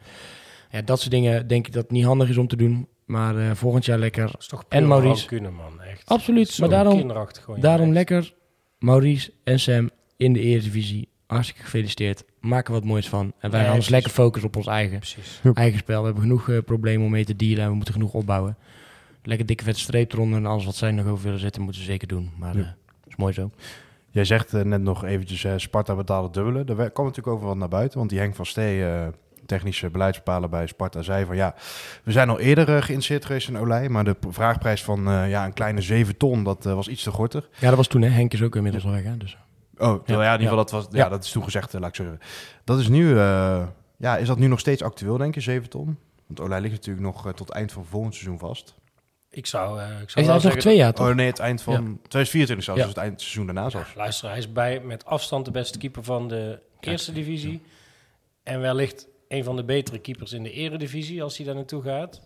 [0.70, 2.88] Ja, dat soort dingen denk ik dat het niet handig is om te doen.
[3.06, 4.26] Maar eh, volgend jaar lekker.
[4.32, 5.28] Dat is toch En Maurice.
[5.28, 5.82] kunnen, man.
[5.82, 6.10] Echt.
[6.10, 6.50] Absoluut.
[6.50, 7.08] Zo Maar daarom,
[7.60, 7.94] daarom echt.
[7.96, 8.34] lekker
[8.80, 9.90] Maurice en Sam
[10.22, 11.08] in de Eredivisie.
[11.28, 12.24] Hartstikke gefeliciteerd.
[12.40, 13.34] Maak er wat moois van.
[13.40, 15.42] En wij gaan ons lekker focussen op ons eigen, Precies.
[15.54, 16.00] eigen spel.
[16.00, 17.64] We hebben genoeg eh, problemen om mee te dealen.
[17.64, 18.58] En we moeten genoeg opbouwen.
[19.24, 20.40] Lekker dikke vette streep eronder.
[20.40, 22.32] En alles wat zij nog over willen zetten, moeten ze zeker doen.
[22.38, 22.62] Maar Ja.
[22.62, 22.68] eh,
[23.08, 23.52] is mooi zo.
[24.10, 26.64] Jij zegt eh, net nog eventjes, Sparta betaalt het dubbele.
[26.64, 29.08] Daar kwam natuurlijk over wat naar buiten, want die Henk van Stee, eh,
[29.46, 31.56] technische beleidsbepaler bij Sparta, zei van ja,
[32.04, 35.54] we zijn al eerder geïnteresseerd geweest in Olij, maar de vraagprijs van eh, ja, een
[35.54, 37.50] kleine 7 ton, dat was iets te gortig.
[37.60, 38.02] Ja, dat was toen.
[38.02, 38.10] Hè.
[38.10, 39.04] Henk is ook inmiddels al weg.
[39.04, 39.18] Hè?
[39.18, 39.38] Dus.
[39.82, 40.38] Oh, ja, in ieder ja.
[40.38, 40.98] geval, dat, was, ja.
[40.98, 41.10] Ja.
[41.10, 42.22] dat is toen gezegd, eh, laat ik zo zeggen.
[42.64, 43.68] Dat is nu, eh,
[43.98, 45.98] ja, is dat nu nog steeds actueel, denk je, 7 ton?
[46.28, 48.76] Want Olij ligt natuurlijk nog eh, tot het eind van volgend seizoen vast.
[49.30, 50.62] Ik zou, eh, ik zou Hij is wel nog zeggen...
[50.62, 51.10] twee jaar, toch?
[51.10, 51.80] Oh nee, het eind van Ja.
[51.80, 52.86] 2024 zelfs, Ja.
[52.86, 53.90] dus het eind seizoen daarna zelfs.
[53.90, 57.62] Ja, luister, hij is bij met afstand de beste keeper van de eerste divisie.
[58.44, 62.22] En wellicht een van de betere keepers in de eredivisie als hij daar naartoe gaat.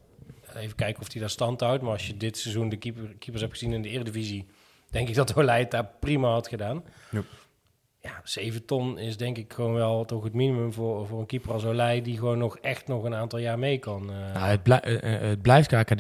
[0.55, 1.81] Even kijken of hij daar stand houdt.
[1.81, 4.45] Maar als je dit seizoen de keeper, keepers hebt gezien in de eredivisie...
[4.89, 6.83] denk ik dat Olij het daar prima had gedaan.
[7.11, 7.21] Ja.
[8.05, 11.51] Ja, 7 ton is denk ik gewoon wel toch het minimum voor, voor een keeper
[11.53, 12.01] als Olij...
[12.01, 14.09] die gewoon nog echt nog een aantal jaar mee kan.
[14.11, 14.33] eh.
[14.33, 15.99] Nou, het, blij- eh, eh, het blijft KKD.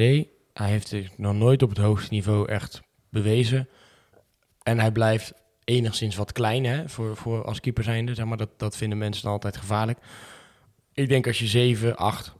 [0.53, 3.69] Hij heeft zich nog nooit op het hoogste niveau echt bewezen.
[4.63, 8.13] En hij blijft enigszins wat klein hè, voor, voor als keeper zijnde.
[8.13, 9.99] Zeg maar, dat, dat vinden mensen dan altijd gevaarlijk.
[10.93, 12.33] Ik denk als je 7, 8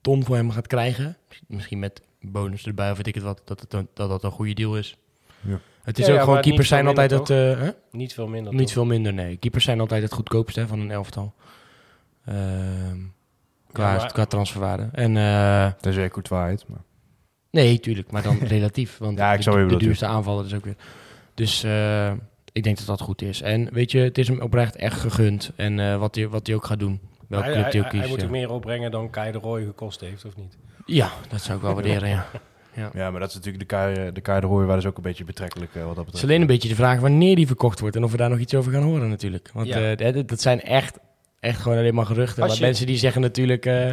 [0.00, 1.16] ton voor hem gaat krijgen...
[1.46, 3.42] misschien met bonus erbij of weet ik het wat...
[3.44, 4.96] dat het een- dat, dat een goede deal is.
[5.40, 5.60] Ja.
[5.82, 7.30] Het is Ja, ook ja, gewoon, keepers zijn altijd het...
[7.30, 7.68] eh?
[7.90, 8.52] Niet veel minder.
[8.52, 8.72] Niet toch?
[8.72, 9.36] veel minder, nee.
[9.36, 11.34] Keepers zijn altijd het goedkoopste hè, van een elftal.
[12.24, 12.98] Ehm,
[13.72, 14.88] qua, Ja, maar- qua transferwaarde.
[14.92, 15.16] En...
[15.16, 16.64] eh, Tenzij je goed waarheid.
[16.68, 16.80] Maar...
[17.50, 18.98] Nee, tuurlijk, maar dan relatief.
[18.98, 20.76] Want Ja, ik de, zou je de bedoelen, duurste aanvaller is ook weer.
[21.34, 22.12] Dus eh,
[22.52, 23.42] ik denk dat dat goed is.
[23.42, 25.52] En weet je, het is hem oprecht echt gegund.
[25.56, 27.00] En eh, wat hij wat hij ook gaat doen.
[27.28, 28.10] Welke hij, club hij, hij ook hij kiest.
[28.12, 28.26] moet ja.
[28.26, 30.56] er meer opbrengen dan Kai de Roy gekost heeft, of niet?
[30.86, 32.26] Ja, dat zou ik wel waarderen, ja.
[32.94, 33.68] Ja, maar dat is natuurlijk
[34.14, 36.24] de Kai de Roy, waar is ook een beetje betrekkelijk eh, wat dat Het betreft.
[36.24, 37.96] is alleen een beetje de vraag wanneer die verkocht wordt.
[37.96, 39.50] En of we daar nog iets over gaan horen natuurlijk.
[39.54, 39.94] Want Ja.
[39.96, 40.98] eh, dat- zijn echt,
[41.40, 42.48] echt gewoon alleen maar geruchten.
[42.54, 43.66] Je- mensen die zeggen natuurlijk...
[43.66, 43.92] eh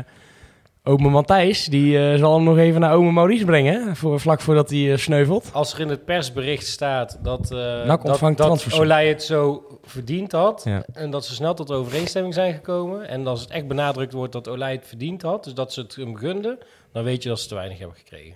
[0.84, 3.96] Ome Matthijs, die eh, zal hem nog even naar Ome Maurice brengen.
[3.96, 5.50] Voor, vlak voordat hij eh, sneuvelt.
[5.54, 8.82] Als er in het persbericht staat dat, eh NAC dat, ontvangt dat transfersom.
[8.84, 10.62] Olij het zo verdiend had...
[10.66, 10.84] Ja.
[10.94, 13.08] en dat ze snel tot overeenstemming zijn gekomen...
[13.08, 15.44] en als het echt benadrukt wordt dat Olij het verdiend had...
[15.44, 16.58] dus dat ze het hem gunden...
[16.92, 18.36] dan weet je dat ze te weinig hebben gekregen.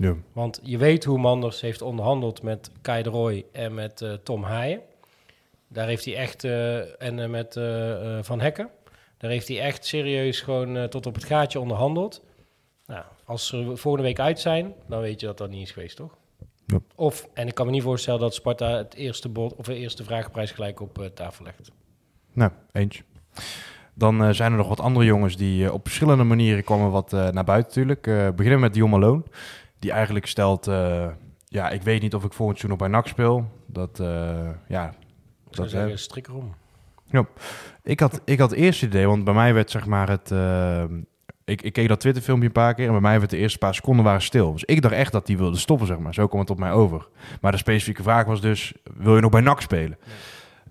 [0.00, 0.16] Ja.
[0.32, 4.42] Want je weet hoe Manders heeft onderhandeld met Kai de Roy en met eh, Tom
[4.42, 4.80] Haaien.
[5.68, 7.52] Daar heeft hij echt, eh, en eh, met
[8.26, 8.68] Van Hekken.
[9.16, 12.22] Daar heeft hij echt serieus gewoon tot op het gaatje onderhandeld.
[12.86, 15.96] Nou, als ze volgende week uit zijn, dan weet je dat dat niet is geweest,
[15.96, 16.16] toch?
[16.66, 16.78] Ja.
[16.94, 20.04] Of, en ik kan me niet voorstellen dat Sparta het eerste bod of de eerste
[20.04, 21.70] vraagprijs gelijk op tafel legt.
[22.32, 23.02] Nou, eentje.
[23.94, 27.86] Dan zijn er nog wat andere jongens die op verschillende manieren komen wat naar buiten
[27.86, 28.34] natuurlijk.
[28.36, 29.22] Beginnen met Dion Malone.
[29.80, 31.06] Die eigenlijk stelt, eh,
[31.48, 33.50] ja, ik weet niet of ik volgend seizoen nog bij NAC speel.
[33.66, 34.94] Dat, eh, ja, Ik
[35.56, 35.96] zou Dat, zeggen, hè?
[35.96, 36.54] strik erom.
[37.82, 40.30] ik had, ik had eerst het idee, want bij mij werd zeg maar het...
[40.30, 40.84] eh,
[41.44, 43.74] ik, ik keek dat Twitter-filmpje een paar keer en bij mij werd de eerste paar
[43.74, 44.52] seconden waren stil.
[44.52, 46.14] Dus ik dacht echt dat hij wilde stoppen, zeg maar.
[46.14, 47.08] Zo kwam het op mij over.
[47.40, 49.98] Maar de specifieke vraag was dus, wil je nog bij NAC spelen?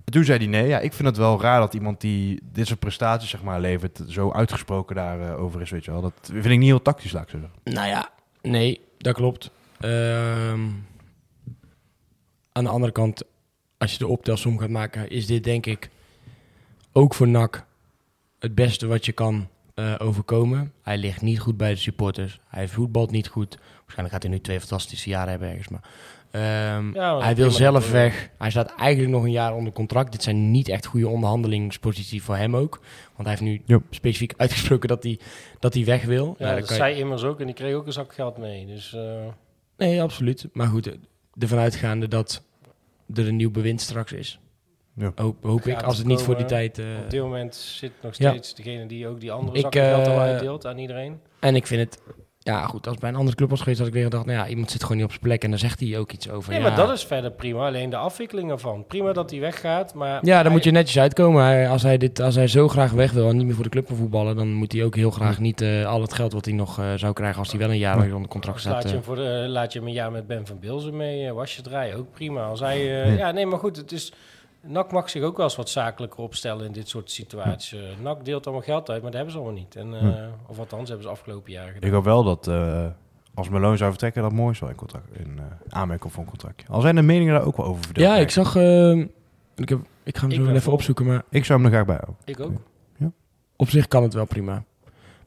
[0.06, 0.68] En toen zei hij nee.
[0.68, 4.02] Ja, ik vind het wel raar dat iemand die dit soort prestaties zeg maar levert,
[4.08, 6.02] zo uitgesproken daarover is, weet je wel.
[6.02, 7.60] Dat vind ik niet heel tactisch, laat ik zo zeggen.
[7.64, 8.10] Nou ja,
[8.42, 9.52] nee, dat klopt.
[9.80, 10.68] Ehm,
[12.52, 13.24] aan de andere kant,
[13.78, 15.90] als je de optelsom gaat maken, is dit denk ik
[16.92, 17.66] ook voor NAC
[18.40, 20.74] het beste wat je kan eh, overkomen.
[20.82, 22.40] Hij ligt niet goed bij de supporters.
[22.48, 23.58] Hij voetbalt niet goed.
[23.76, 25.68] Waarschijnlijk gaat hij nu twee fantastische jaren hebben ergens.
[25.68, 25.90] Maar,
[26.32, 28.30] ehm, Ja, hij wil zelf weg.
[28.38, 30.12] Hij staat eigenlijk nog een jaar onder contract.
[30.12, 32.80] Dit zijn niet echt goede onderhandelingsposities voor hem ook.
[33.16, 35.20] Want hij heeft nu specifiek uitgesproken dat hij,
[35.60, 36.36] dat hij weg wil.
[36.38, 38.66] Ja, Nou, dat je- zei immers ook en die kreeg ook een zak geld mee.
[38.66, 39.02] Dus eh,
[39.78, 40.48] Nee, absoluut.
[40.54, 40.98] Maar goed,
[41.40, 42.44] ervan uitgaande dat
[43.16, 44.40] er een nieuw bewind straks is.
[44.96, 45.12] Ja.
[45.16, 46.80] Hoop, hoop ik, als het niet voor die tijd...
[46.80, 48.30] eh, op dit moment zit nog ja.
[48.30, 51.20] steeds degene die ook die andere zakken geld al eh, uitdeelt aan iedereen.
[51.40, 52.02] en ik vind het...
[52.50, 54.26] Ja, goed, als het bij een andere club was geweest, had ik weer gedacht...
[54.26, 56.30] Nou ja, iemand zit gewoon niet op zijn plek en dan zegt hij ook iets
[56.30, 56.52] over.
[56.52, 57.68] Nee, ja, maar dat is verder prima.
[57.68, 58.86] Alleen de afwikkeling ervan.
[58.88, 60.20] Prima dat hij weggaat, maar...
[60.22, 61.44] Ja, dan hij- moet je netjes uitkomen.
[61.44, 63.70] Hij, als, hij dit, als hij zo graag weg wil en niet meer voor de
[63.70, 64.36] club wil voetballen...
[64.36, 66.86] dan moet hij ook heel graag niet eh, al het geld wat hij nog eh,
[66.96, 67.40] zou krijgen...
[67.40, 68.74] als hij wel een jaar onder contract staat.
[68.74, 68.94] laat, je eh.
[68.94, 71.62] hem voor de, laat je hem een jaar met Ben van Bilzen mee, was je
[71.62, 72.44] draaien, ook prima.
[72.46, 72.84] Als hij,
[73.18, 73.32] ja.
[73.32, 74.14] nee, maar goed, het is...
[74.62, 77.80] NAC mag zich ook wel eens wat zakelijker opstellen in dit soort situaties.
[77.80, 79.76] Eh, NAC deelt allemaal geld uit, maar dat hebben ze allemaal niet.
[79.76, 81.90] En, eh, Of althans, hebben ze afgelopen jaren gedaan.
[81.90, 82.86] Ik hoop wel dat eh,
[83.34, 86.30] als Malone zou vertrekken, dat mooi is wel in, contract, in uh, aanmerking voor een
[86.30, 86.68] contractje.
[86.68, 88.08] Al zijn de meningen daar ook wel over verdeeld.
[88.08, 88.56] ja, ik zag...
[89.56, 91.24] ik, heb, ik ga hem zo even opzoeken, maar...
[91.30, 92.16] Ik zou hem er graag bij houden.
[92.26, 92.62] Ik ook.
[93.56, 94.64] Op zich kan het wel prima.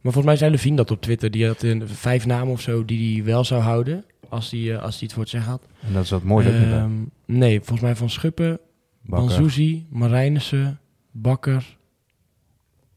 [0.03, 1.31] Maar volgens mij zei Levine dat op Twitter.
[1.31, 4.05] Die had een, vijf namen of zo die hij wel zou houden.
[4.29, 5.63] Als hij, als hij het voor het zeggen had.
[5.81, 6.47] En dat is dat mooi.
[6.49, 6.91] Ehm,
[7.25, 8.61] nee, volgens mij Van Schuppen,
[9.03, 11.77] Banzuzi, Marijnissen, Bakker,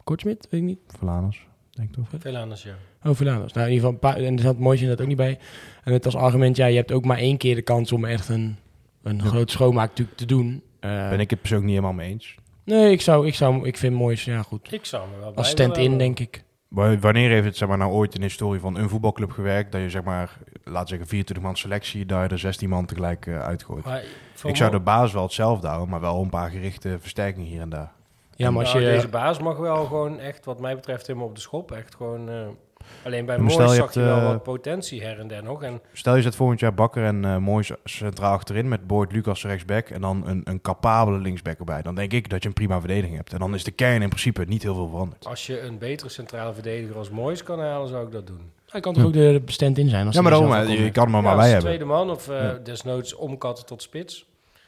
[0.03, 0.79] Kortsmit, weet ik niet.
[0.87, 2.21] Verlaners, denk ik toch?
[2.21, 2.75] Veel anders, ja.
[3.03, 3.53] Oh, Verlaanders.
[3.53, 5.39] Nou, in ieder geval, een paar, en er zat mooi dat ook niet bij.
[5.83, 8.29] En het als argument, ja, je hebt ook maar één keer de kans om echt
[8.29, 8.55] een,
[9.03, 9.23] een Ja.
[9.23, 10.61] grote schoonmaak natuurlijk te doen.
[10.79, 12.35] Eh, Ben ik het persoonlijk niet helemaal mee eens.
[12.63, 14.71] Nee, ik zou, ik zou, ik vind Moois, ja goed.
[14.73, 16.43] Ik zou me wel bij Als stand-in, denk ik.
[16.67, 19.71] Wa- Wanneer heeft het zeg maar, nou ooit in de historie van een voetbalclub gewerkt...
[19.71, 22.05] dat je zeg maar, laat zeggen 24 man selectie...
[22.05, 23.85] daar je er 16 man tegelijk eh, uitgooit?
[23.85, 24.03] Maar
[24.43, 25.89] Ik zou de basis wel hetzelfde houden...
[25.89, 27.91] maar wel een paar gerichte versterkingen hier en daar.
[28.35, 28.91] Ja, maar als Nou, je...
[28.91, 31.71] Deze baas mag wel gewoon echt, wat mij betreft, helemaal op de schop.
[31.71, 32.29] Echt gewoon...
[32.29, 32.47] eh,
[33.03, 35.43] Alleen bij Maar stel Mooi je zag je wel eh, wat potentie her en der
[35.43, 35.63] nog.
[35.63, 39.89] En Stel je zet volgend jaar Bakker en Moois centraal achterin met Boyd Lucas rechtsback
[39.89, 41.81] en dan een, een capabele linksback erbij.
[41.81, 43.33] Dan denk ik dat je een prima verdediging hebt.
[43.33, 45.25] En dan is de kern in principe niet heel veel veranderd.
[45.25, 48.51] als je een betere centrale verdediger als Moois kan halen, zou ik dat doen.
[48.69, 50.05] Hij kan toch ook de stand in zijn?
[50.05, 51.65] Als Ja, maar daarom, eh, je kan hem maar Ja, bij hebben.
[51.65, 52.59] tweede man of Ja.
[52.63, 54.25] desnoods omkatten tot spits.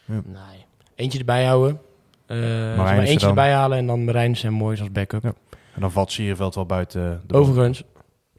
[0.07, 0.27] komt.
[0.27, 0.65] Nee.
[0.95, 1.79] Eentje erbij houden.
[2.25, 3.29] Eh, zeg maar eentje dan.
[3.29, 5.23] erbij halen en dan Marijns en Moois als backup.
[5.23, 5.33] Ja.
[5.73, 7.83] En dan valt Sierenveld wel buiten de Overigens,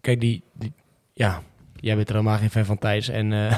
[0.08, 0.72] kijk, die, die,
[1.12, 1.42] ja,
[1.76, 3.08] jij bent er helemaal geen fan van Thijs.
[3.08, 3.54] En, eh,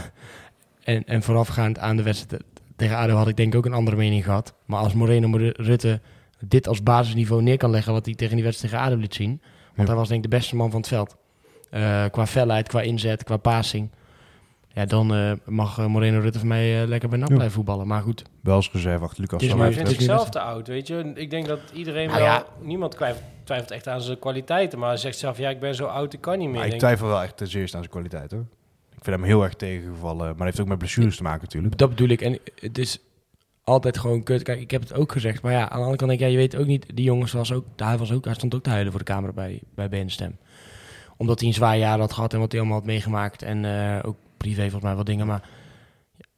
[0.85, 2.43] en, en voorafgaand aan de wedstrijd
[2.77, 4.55] tegen ADO had ik denk ik ook een andere mening gehad.
[4.67, 6.01] Maar als Moreno Mor- Rutte
[6.41, 9.41] dit als basisniveau neer kan leggen wat hij tegen die wedstrijd tegen ADO liet zien.
[9.65, 9.85] Want Ja.
[9.85, 11.17] hij was denk ik de beste man van het veld.
[11.71, 13.91] Eh, qua felheid, qua inzet, qua passing.
[14.73, 17.35] Ja, dan eh, mag eh, Moreno Rutte voor mij eh, lekker bij NAC Ja.
[17.35, 17.87] blijven voetballen.
[17.87, 19.43] Maar goed, Wel als reserve achter Lucas.
[19.43, 21.13] Zal Maar hij vindt zichzelf te oud, weet je.
[21.15, 22.29] Ik denk dat iedereen Nou wel...
[22.29, 22.45] ja.
[22.61, 24.79] Niemand twijfelt, twijfelt echt aan zijn kwaliteiten.
[24.79, 26.59] Maar hij zegt zelf, ja, ik ben zo oud, ik kan niet meer.
[26.59, 28.47] Maar ik twijfel wel echt ten zeerste aan zijn kwaliteit hoor.
[28.97, 30.27] Ik vind hem heel erg tegengevallen.
[30.27, 31.79] Maar dat heeft ook met blessures te maken natuurlijk.
[31.79, 32.21] Dat bedoel ik.
[32.21, 32.99] En het is
[33.65, 34.43] altijd gewoon kut.
[34.43, 35.43] Kijk, ik heb het ook gezegd.
[35.43, 36.87] Maar ja, aan de andere kant denk ik, ja, je weet ook niet...
[36.95, 37.65] Die jongens was ook...
[37.77, 40.37] Hij, was ook, hij stond ook te huilen voor de camera bij, bij BNStem.
[41.17, 43.43] Omdat hij een zwaar jaar had gehad en wat hij allemaal had meegemaakt.
[43.43, 45.26] En eh, ook privé volgens mij wat dingen.
[45.26, 45.48] Maar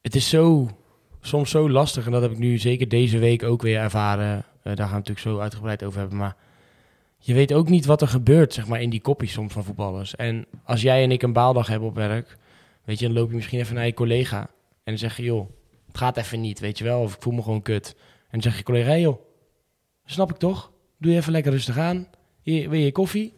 [0.00, 0.70] het is zo...
[1.20, 2.06] Soms zo lastig.
[2.06, 4.36] En dat heb ik nu zeker deze week ook weer ervaren.
[4.38, 6.18] Eh, daar gaan we natuurlijk zo uitgebreid over hebben.
[6.18, 6.36] Maar
[7.18, 10.16] je weet ook niet wat er gebeurt, zeg maar, in die kopjes soms van voetballers.
[10.16, 12.36] En als jij en ik een baaldag hebben op werk...
[12.84, 14.50] Weet je, dan loop je misschien even naar je collega...
[14.84, 15.48] En dan zeg je, joh,
[15.86, 17.00] het gaat even niet, weet je wel.
[17.00, 17.94] Of ik voel me gewoon kut.
[17.96, 19.20] En dan zeg je collega, joh,
[20.04, 20.72] snap ik toch?
[20.98, 22.08] Doe je even lekker rustig aan.
[22.42, 23.32] Hier, wil je koffie?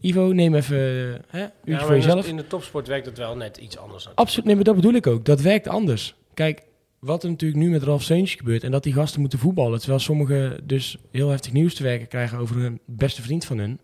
[0.00, 2.26] Ivo, neem even eh, hè, uurtje Ja, voor jezelf.
[2.26, 4.08] In de topsport werkt het wel net iets anders.
[4.14, 5.24] Absoluut, nee, maar dat bedoel ik ook.
[5.24, 6.14] Dat werkt anders.
[6.34, 6.62] Kijk,
[6.98, 8.64] wat er natuurlijk nu met Ralf Seuntje gebeurt...
[8.64, 9.78] en dat die gasten moeten voetballen...
[9.78, 12.38] terwijl sommigen dus heel heftig nieuws te werken krijgen...
[12.38, 13.80] over hun beste vriend van hun.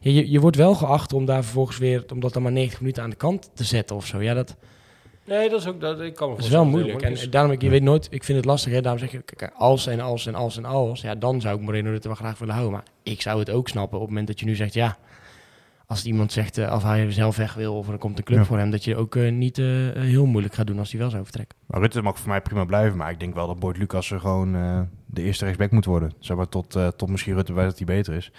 [0.00, 2.04] Ja, je, je wordt wel geacht om daar vervolgens weer...
[2.12, 4.22] om dat dan maar 90 minuten aan de kant te zetten of zo.
[4.22, 4.56] Ja, dat,
[5.24, 5.80] Nee, dat is ook...
[5.80, 7.02] Dat, ik kan me Dat is wel moeilijk.
[7.02, 8.72] En daarom, ik, je weet nooit, ik vind het lastig.
[8.72, 8.80] Hè?
[8.80, 11.00] Daarom zeg kijk, als en als en als en als.
[11.00, 12.74] Ja, dan zou ik Moreno Rutte wel graag willen houden.
[12.74, 14.98] Maar ik zou het ook snappen op het moment dat je nu zegt, ja...
[15.90, 18.44] Als iemand zegt, eh, of hij zelf weg wil of er komt een club Ja.
[18.44, 18.70] voor hem...
[18.70, 21.56] dat je ook eh, niet eh, heel moeilijk gaat doen als hij wel zou vertrekken.
[21.66, 22.96] Maar Rutte mag voor mij prima blijven.
[22.98, 26.12] Maar ik denk wel dat Boyd Lucas er gewoon eh, de eerste rechtsback moet worden.
[26.18, 28.32] Zeg maar tot, eh, tot misschien Rutte bij dat hij beter is.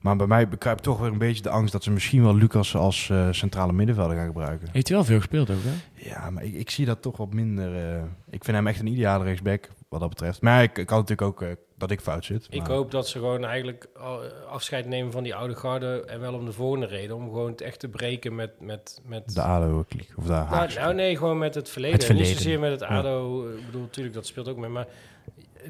[0.00, 2.74] Maar bij mij bekruipt toch weer een beetje de angst dat ze misschien wel Lucas
[2.76, 4.68] als eh, centrale middenvelder gaan gebruiken.
[4.72, 6.08] Heeft hij wel veel gespeeld ook, hè?
[6.10, 7.74] Ja, maar ik, ik zie dat toch wat minder.
[7.96, 10.40] eh, ik vind hem echt een ideale rechtsback wat dat betreft.
[10.42, 12.46] Maar ik, ik kan natuurlijk ook eh, dat ik fout zit.
[12.50, 16.04] Ik maar- hoop dat ze gewoon eigenlijk al- afscheid nemen van die oude garde.
[16.06, 17.16] En wel om de volgende reden.
[17.16, 18.50] Om gewoon het echt te breken met...
[18.60, 20.12] met, met De ADO-kliek.
[20.16, 21.98] Of de nou, nou nee, gewoon met het verleden.
[21.98, 22.42] Het En Niet verleden.
[22.44, 23.48] zozeer met het ADO.
[23.48, 24.70] Ik bedoel, natuurlijk, dat speelt ook mee.
[24.70, 24.86] Maar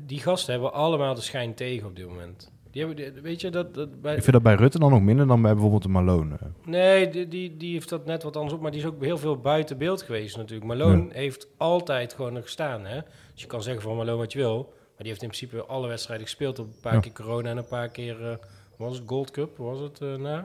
[0.02, 2.50] die gasten hebben allemaal de schijn tegen op dit moment.
[2.70, 5.26] Die hebben, weet je, dat, dat bij, Ik vind dat bij Rutte dan nog minder
[5.26, 6.36] dan bij bijvoorbeeld de Malone.
[6.64, 8.60] Nee, die, die, die heeft dat net wat anders op.
[8.60, 10.66] Maar die is ook heel veel buiten beeld geweest natuurlijk.
[10.68, 12.84] Malone heeft altijd gewoon er gestaan.
[12.86, 12.98] Hè?
[13.40, 14.62] Dus je kan zeggen van Malone wat je wil.
[14.72, 16.58] Maar die heeft in principe alle wedstrijden gespeeld.
[16.58, 17.00] Op een paar Ja.
[17.00, 18.30] keer corona en een paar keer...
[18.30, 18.36] eh,
[18.76, 19.56] was het Gold Cup?
[19.56, 20.42] Was het eh na?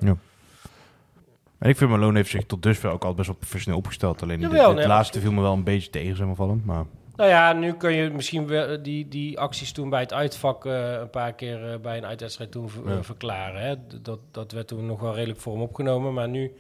[1.58, 4.22] En ik vind Malone heeft zich tot dusver ook al best wel professioneel opgesteld.
[4.22, 6.62] Alleen Jawel, dit nee, laatste viel me wel een beetje tegen, zeg maar, van hem.
[6.66, 10.66] Maar Nou ja, nu kun je misschien wel die, die acties toen bij het uitvak...
[10.66, 12.98] eh, een paar keer eh, bij een uitwedstrijd toen ver- Ja.
[12.98, 13.62] eh, verklaren.
[13.62, 13.76] Hè?
[14.02, 16.14] Dat, dat werd toen nog wel redelijk voor hem opgenomen.
[16.14, 16.52] Maar nu...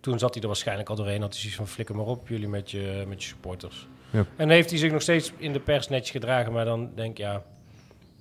[0.00, 1.20] Toen zat hij er waarschijnlijk al doorheen.
[1.20, 3.88] Had hij zoiets van, flikker maar op, jullie met je, met je supporters.
[4.10, 4.24] Ja.
[4.36, 6.52] En heeft hij zich nog steeds in de pers netjes gedragen.
[6.52, 7.42] Maar dan denk ik, ja,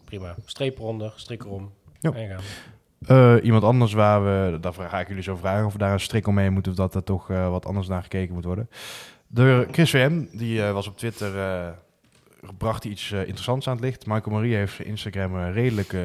[0.05, 0.35] prima.
[0.45, 1.71] Streep eronder, strik erom.
[1.99, 2.11] Ja.
[2.13, 2.41] En gaan.
[3.07, 5.99] Eh, iemand anders waar we, daar ga ik jullie zo vragen of we daar een
[5.99, 8.69] strik omheen moeten of dat er toch eh, wat anders naar gekeken moet worden.
[9.27, 11.31] De Chris VM, die eh, was op Twitter,
[12.57, 14.05] bracht iets interessants aan het licht.
[14.05, 15.95] Michael Marie heeft zijn Instagram redelijk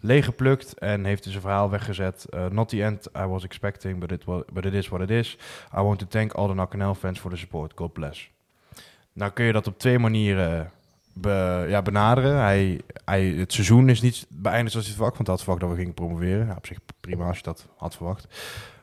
[0.00, 2.26] leeggeplukt en heeft in zijn verhaal weggezet.
[2.50, 5.36] not the end I was expecting, but it, wa- but it is what it is.
[5.78, 7.72] I want to thank all the NACNL fans for the support.
[7.74, 8.30] God bless.
[9.18, 10.70] Nou kun je dat op twee manieren
[11.12, 12.36] be- ja, benaderen.
[12.40, 15.70] Hij, hij, het seizoen is niet beëindigd zoals hij verwacht, want hij had verwacht dat
[15.70, 16.46] we gingen promoveren.
[16.46, 18.26] Ja, op zich prima als je dat had verwacht.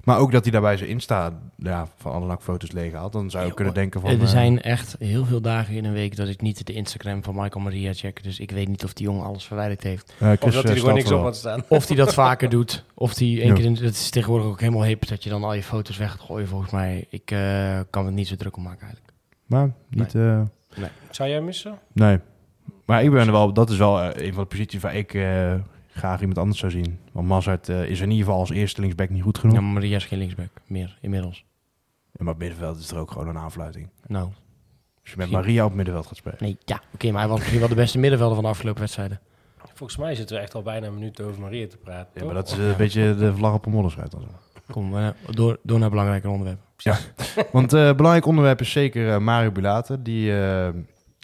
[0.04, 3.12] Maar ook dat hij daarbij zijn Insta ja, van alle NAC-foto's leeg haalt.
[3.13, 4.10] Dan zou je Ja, kunnen denken van...
[4.10, 7.24] er eh, zijn echt heel veel dagen in een week dat ik niet de Instagram
[7.24, 8.24] van Michael Maria check.
[8.24, 10.13] Dus ik weet niet of die jongen alles verwijderd heeft.
[10.19, 11.63] eh, Of dat hij eh, er gewoon niks op had staan.
[11.67, 12.84] Of die dat vaker doet.
[12.93, 13.54] Of die één Ja.
[13.54, 13.65] keer...
[13.65, 16.19] In, het is tegenwoordig ook helemaal hip dat je dan al je foto's weg gaat
[16.21, 17.06] gooien volgens mij.
[17.10, 19.13] Ik eh, kan het niet zo druk om maken eigenlijk.
[19.45, 20.15] Maar niet...
[20.15, 20.41] eh,
[21.10, 21.79] Zou jij missen?
[21.93, 22.19] nee.
[22.86, 23.53] Maar ik ben er wel...
[23.53, 25.53] Dat is wel eh, een van de posities waar ik eh,
[25.89, 26.99] graag iemand anders zou zien.
[27.12, 29.55] Want Mazart is in ieder geval als eerste linksback niet goed genoeg.
[29.55, 31.45] Ja, maar Maria is geen linksback meer inmiddels.
[32.12, 33.89] Ja, maar op middenveld is er ook gewoon een aanfluiting.
[34.08, 36.38] Nou, Als je met Misschien- Maria op middenveld gaat spelen.
[36.39, 36.81] nee, ja.
[36.93, 39.19] Oké, maar hij was misschien wel de beste middenvelder van de afgelopen wedstrijden.
[39.73, 42.10] Volgens mij zitten we echt al bijna een minuut over Maria te praten.
[42.13, 42.25] Ja, toch?
[42.25, 43.99] maar dat is een beetje de vlag op een zo.
[44.71, 46.27] Kom, eh, door, door naar belangrijke
[46.77, 46.95] onderwerpen.
[47.51, 50.01] Want eh belangrijk onderwerp is zeker eh, Mario Bulate.
[50.01, 50.67] Die eh,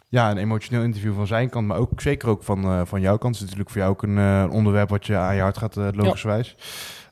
[0.10, 3.18] ja, een emotioneel interview van zijn kant, maar ook zeker ook van, eh, van jouw
[3.18, 3.34] kant.
[3.40, 5.78] Het is natuurlijk voor jou ook een eh, onderwerp wat je aan je hart gaat,
[5.78, 6.56] eh, logischerwijs.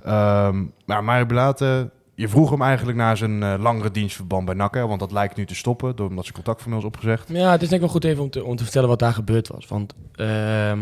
[0.03, 4.73] Ehm, maar Mario Bulate, je vroeg hem eigenlijk naar zijn eh, langere dienstverband bij NAC.
[4.73, 7.29] hè, Want dat lijkt nu te stoppen, door, omdat zijn contactformeel is opgezegd.
[7.29, 9.13] Ja, het is denk ik wel goed even om te, om te vertellen wat daar
[9.13, 9.67] gebeurd was.
[9.67, 10.79] Want ehm,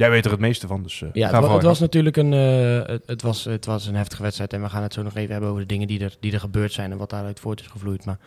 [0.00, 2.32] Jij weet er het meeste van, dus eh, ja, het, wa- het was natuurlijk een,
[2.32, 4.52] eh, het, het was, het was een heftige wedstrijd.
[4.52, 6.40] En we gaan het zo nog even hebben over de dingen die er, die er
[6.40, 8.04] gebeurd zijn en wat daaruit voort is gevloeid.
[8.04, 8.18] Maar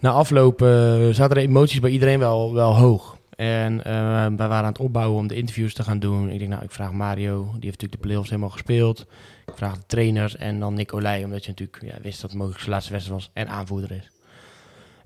[0.00, 0.68] na afloop eh,
[1.10, 3.16] zaten de emoties bij iedereen wel, wel hoog.
[3.36, 3.82] En
[4.36, 6.30] wij waren aan het opbouwen om de interviews te gaan doen.
[6.30, 9.00] Ik denk, nou, ik vraag Mario, die heeft natuurlijk de play-offs helemaal gespeeld.
[9.46, 12.60] Ik vraag de trainers en dan Nicolai, omdat je natuurlijk ja, wist dat het mogelijk
[12.60, 14.10] zijn laatste wedstrijd was en aanvoerder is.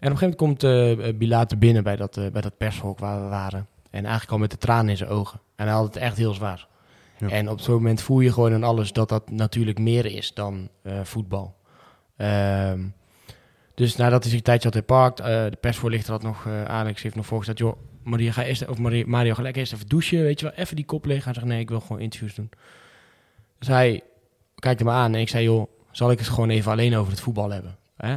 [0.00, 0.60] En op een gegeven moment
[1.02, 3.66] komt Bilate binnen bij dat, bij dat pershok waar we waren.
[3.90, 5.40] En eigenlijk al met de tranen in zijn ogen.
[5.56, 6.68] En hij had het echt heel zwaar.
[7.18, 7.28] Ja.
[7.28, 10.68] En op zo'n moment voel je gewoon aan alles dat dat natuurlijk meer is dan
[10.82, 11.56] eh, voetbal.
[12.16, 12.86] Ehm,
[13.74, 17.02] dus nadat hij zich een tijdje had herpakt, eh de persvoorlichter had nog, eh, Alex
[17.02, 20.22] heeft nog voorgesteld, joh, Maria, ga eerst, of Maria, Mario, ga lekker eerst even douchen,
[20.22, 21.24] weet je wel, even die kop leeg.
[21.24, 22.50] Hij zegt, nee, ik wil gewoon interviews doen.
[23.58, 24.02] Dus hij
[24.54, 27.20] kijkte me aan en ik zei, joh, zal ik het gewoon even alleen over het
[27.20, 27.76] voetbal hebben?
[27.96, 28.16] Hè?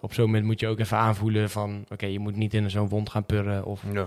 [0.00, 2.88] Op zo'n moment moet je ook even aanvoelen van, oké, je moet niet in zo'n
[2.88, 4.06] wond gaan purren of Ja.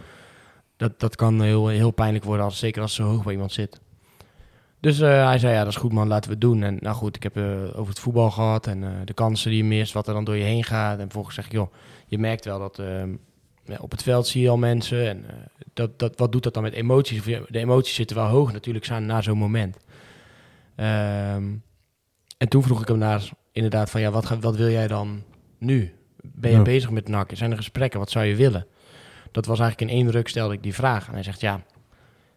[0.82, 3.80] Dat, dat kan heel, heel pijnlijk worden, als, zeker als zo hoog bij iemand zit.
[4.80, 6.63] Dus eh, hij zei, ja, dat is goed man, laten we het doen.
[6.63, 9.58] En nou goed, ik heb eh, over het voetbal gehad en eh, de kansen die
[9.63, 10.96] je mist, wat er dan door je heen gaat.
[10.98, 11.74] En vervolgens zeg ik, joh,
[12.08, 13.10] je merkt wel dat ehm,
[13.65, 15.08] ja, op het veld zie je al mensen.
[15.10, 15.26] En
[15.74, 17.24] dat, dat, wat doet dat dan met emoties?
[17.24, 19.78] De emoties zitten wel hoog natuurlijk zijn na zo'n moment.
[20.76, 21.44] Ehm,
[22.38, 25.24] en toen vroeg ik hem naar, inderdaad, van ja, wat, ga- wat wil jij dan
[25.58, 25.94] nu?
[26.22, 26.63] Ben je Ja.
[26.63, 27.32] bezig met NAC?
[27.34, 28.00] Zijn er gesprekken?
[28.00, 28.65] Wat zou je willen?
[29.32, 31.08] Dat was eigenlijk in één ruk stelde ik die vraag.
[31.08, 31.62] En hij zegt, ja,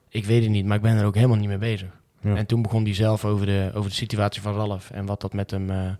[0.08, 1.88] ik weet het niet, maar ik ben er ook helemaal niet mee bezig.
[2.20, 2.34] Ja.
[2.36, 5.32] En toen begon hij zelf over de, over de situatie van Ralf en wat dat
[5.32, 5.90] met hem, eh,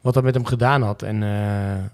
[0.00, 1.02] wat dat met hem gedaan had.
[1.02, 1.84] En eh,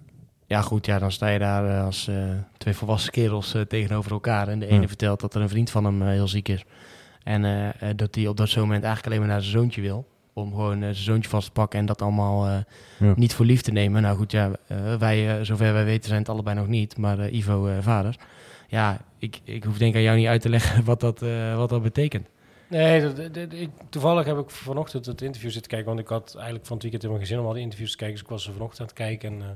[0.47, 2.11] ja, goed, ja, dan sta je daar eh, als
[2.59, 4.49] twee volwassen kerels tegenover elkaar.
[4.49, 4.89] En de ene Ja.
[4.89, 6.65] vertelt dat er een vriend van hem heel ziek is.
[7.23, 10.07] En dat hij op dat moment eigenlijk alleen maar naar zijn zoontje wil.
[10.35, 12.57] Om gewoon eh, zijn zoontje vast te pakken en dat allemaal eh,
[12.99, 13.13] Ja.
[13.17, 14.03] niet voor lief te nemen.
[14.03, 16.97] Nou goed, ja, eh, wij, eh, zover wij weten, zijn het allebei nog niet.
[16.97, 18.17] Maar Ivo, eh, vader.
[18.69, 21.57] Ja, ik, ik hoef denk ik aan jou niet uit te leggen wat dat, eh,
[21.57, 22.29] wat dat betekent.
[22.69, 25.89] Nee, dat, dat- dat- ik, toevallig heb ik vanochtend het interview zitten kijken.
[25.89, 27.97] Want ik had eigenlijk van het weekend helemaal geen zin om al die interviews te
[27.97, 28.17] kijken.
[28.17, 29.33] Dus ik was er vanochtend aan het kijken.
[29.33, 29.49] En, eh,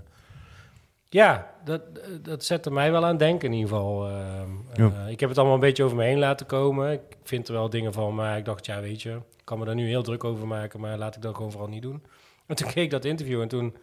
[1.08, 1.82] ja, dat,
[2.22, 4.08] dat zette mij wel aan het denken in ieder geval.
[4.08, 5.04] Ehm, Ja.
[5.04, 6.92] eh, ik heb het allemaal een beetje over me heen laten komen.
[6.92, 9.64] Ik vind er wel dingen van, maar ik dacht, ja, weet je, ik kan me
[9.64, 10.80] daar nu heel druk over maken.
[10.80, 12.02] Maar laat ik dat gewoon vooral niet doen.
[12.46, 13.76] En toen keek ik dat interview en toen,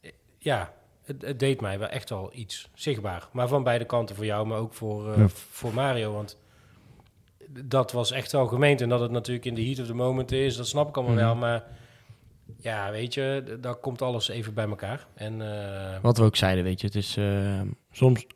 [0.00, 3.28] eh, ja, het, het deed mij wel echt wel iets zichtbaar.
[3.32, 5.28] Maar van beide kanten voor jou, maar ook voor, eh, Ja.
[5.28, 6.12] voor Mario.
[6.12, 6.38] Want
[7.48, 8.80] dat was echt wel gemeend.
[8.80, 11.14] En dat het natuurlijk in de heat of the moment is, dat snap ik allemaal
[11.14, 11.24] Mhm.
[11.24, 11.34] wel.
[11.34, 11.64] Maar
[12.58, 15.06] ja, weet je, daar komt alles even bij elkaar.
[15.14, 15.42] En
[15.94, 17.60] eh, Wat we ook zeiden, weet je, het is eh,
[17.92, 18.26] soms...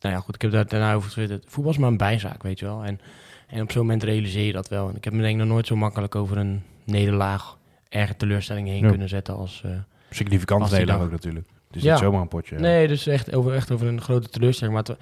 [0.00, 1.44] Nou ja, goed, ik heb daar daarna over getwitterd.
[1.48, 2.84] Voetbal is maar een bijzaak, weet je wel.
[2.84, 3.00] En,
[3.46, 4.88] en op zo'n moment realiseer je dat wel.
[4.88, 7.58] En ik heb me denk ik nog nooit zo makkelijk over een nederlaag,
[7.88, 8.88] erge teleurstelling heen Ja.
[8.88, 9.62] kunnen zetten als...
[9.64, 9.70] eh,
[10.10, 11.46] Significant nederlaag ook natuurlijk.
[11.66, 11.92] Het is Ja.
[11.92, 12.58] niet zomaar een potje.
[12.58, 14.76] Nee, dus echt over, echt over een grote teleurstelling.
[14.76, 14.96] Maar het,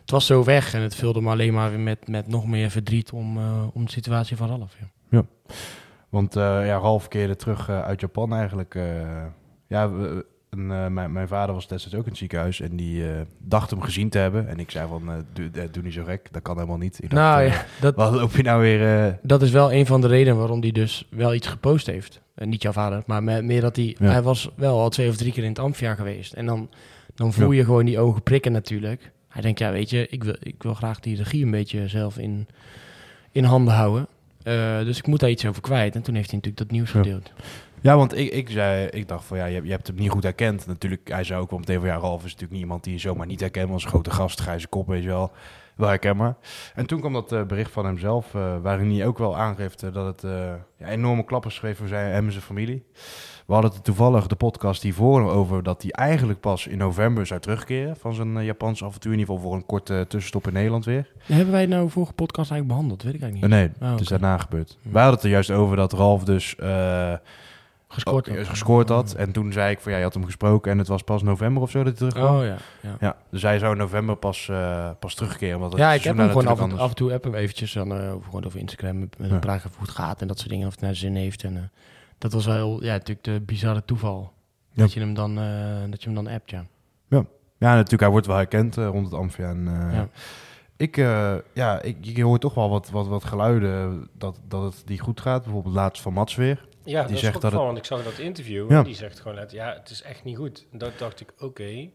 [0.00, 2.70] het was zo weg en het vulde me alleen maar weer met, met nog meer
[2.70, 4.76] verdriet om, eh, om de situatie van Ralf.
[5.10, 5.24] Ja.
[6.14, 8.74] Want eh, ja, Ralf keerde terug eh, uit Japan eigenlijk.
[8.74, 8.82] eh,
[9.66, 13.04] ja, we- en, mijn, mijn vader was destijds ook in het ziekenhuis en die
[13.38, 14.48] dacht hem gezien te hebben.
[14.48, 17.02] En ik zei van, doe, doe niet zo gek, dat kan helemaal niet.
[17.02, 19.18] Ik Nou ja, dat, Wat loop je nou weer...
[19.22, 22.20] dat is wel een van de redenen waarom hij dus wel iets gepost heeft.
[22.34, 23.96] Niet jouw vader, maar me- meer dat hij...
[23.98, 24.10] Ja.
[24.10, 26.32] Hij was wel al twee of drie keer in het Amphia geweest.
[26.32, 26.68] En dan,
[27.14, 27.58] dan voel Ja.
[27.58, 29.12] je gewoon die ogen prikken natuurlijk.
[29.28, 32.18] Hij denkt, ja weet je, ik wil, ik wil graag die regie een beetje zelf
[32.18, 32.46] in,
[33.32, 34.06] in handen houden.
[34.44, 35.94] Eh, dus ik moet daar iets over kwijt.
[35.94, 37.32] En toen heeft hij natuurlijk dat nieuws gedeeld.
[37.80, 40.10] Ja, want ik, ik, zei, ik dacht van ja, je, hebt- je hebt hem niet
[40.10, 40.66] goed herkend.
[40.66, 42.98] Natuurlijk, hij zei ook wel meteen van ja, Ralf is natuurlijk niet iemand die je
[42.98, 43.70] zomaar niet herkent.
[43.70, 45.32] was een grote gast, grijze kop, weet je wel.
[45.76, 46.36] Wel herkenbaar.
[46.74, 50.06] En toen kwam dat eh, bericht van hemzelf, eh, waarin hij ook wel aangeeft dat
[50.06, 52.84] het eh, ja, enorme klappen schreef voor zijn, hem en zijn familie.
[53.46, 57.40] We hadden het toevallig de podcast hiervoor over dat hij eigenlijk pas in november zou
[57.40, 59.12] terugkeren van zijn eh, Japanse avontuur.
[59.12, 61.08] In ieder geval voor een korte tussenstop in Nederland weer.
[61.22, 63.02] Hebben wij het nou vorige podcast eigenlijk behandeld?
[63.02, 63.70] Weet ik eigenlijk Eh, niet.
[63.80, 64.78] nee, Oh, het is daarna gebeurd.
[64.82, 64.90] Hm.
[64.92, 66.56] Wij hadden het er juist over dat Ralf dus...
[66.56, 67.12] eh,
[67.88, 68.28] Gescoord.
[68.28, 68.46] Had.
[68.46, 69.14] gescoord had.
[69.14, 71.62] En toen zei ik van ja, je had hem gesproken en het was pas november
[71.62, 72.36] of zo dat hij terugkwam.
[72.36, 72.96] Oh ja, ja.
[73.00, 75.54] Ja, dus hij zou in november pas, eh, pas terugkeren.
[75.56, 77.72] Omdat het Ja, ik heb hem gewoon af, en- af en toe app hem eventjes
[77.72, 79.24] dan, eh, over, gewoon over Instagram met Ja.
[79.24, 81.44] een over hoe het gaat en dat soort dingen, of het naar zin heeft.
[81.44, 81.62] En, eh,
[82.24, 84.32] dat was wel heel, ja, natuurlijk de bizarre toeval.
[84.70, 84.82] Ja.
[84.82, 86.66] Dat, je hem dan, eh, dat je hem dan appt, ja.
[87.58, 89.48] Ja, natuurlijk, hij wordt wel herkend eh, rond het Amphia.
[89.48, 90.08] En, eh, Ja.
[90.76, 94.82] Ik, eh, ja, ik, je hoort toch wel wat, wat, wat geluiden dat, dat het
[94.86, 95.42] die goed gaat.
[95.42, 96.66] Bijvoorbeeld laatst van Mats weer.
[96.84, 98.70] Ja, Die dat zegt is dat van, het- want ik zag dat interview.
[98.70, 98.78] Ja.
[98.78, 100.66] En die zegt gewoon, net, ja, het is echt niet goed.
[100.72, 101.88] En dat dacht ik, oké.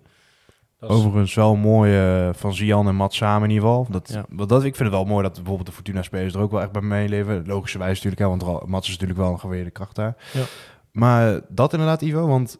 [0.79, 3.87] Dat Overigens wel mooi eh, van Zian en Mat samen in ieder geval.
[3.89, 4.45] Dat, Ja.
[4.45, 6.81] dat, ik vind het wel mooi dat bijvoorbeeld de Fortuna-spelers er ook wel echt bij
[6.81, 7.43] meeleven.
[7.47, 10.15] Logischerwijs natuurlijk, hè, want Mats is natuurlijk wel een geweerde kracht daar.
[10.33, 10.41] Ja.
[10.91, 12.57] Maar dat inderdaad, Ivo, want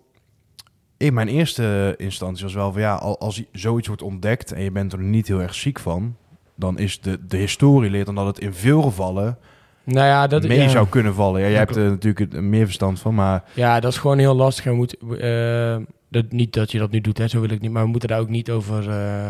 [0.97, 4.72] in mijn eerste instantie was wel van ja, al- als zoiets wordt ontdekt en je
[4.72, 6.15] bent er niet heel erg ziek van,
[6.55, 9.38] dan is de, de historie leert dan dat het in veel gevallen
[9.84, 10.67] Nou ja, dat, mee ja.
[10.70, 11.41] zou kunnen vallen.
[11.41, 14.63] Ja, jij hebt er natuurlijk meer verstand van, maar Ja, dat is gewoon heel lastig.
[14.63, 15.78] Je moet, eh,
[16.10, 17.72] dat, niet dat je dat nu doet, hè, zo wil ik niet.
[17.72, 19.30] Maar we moeten daar ook niet over, eh,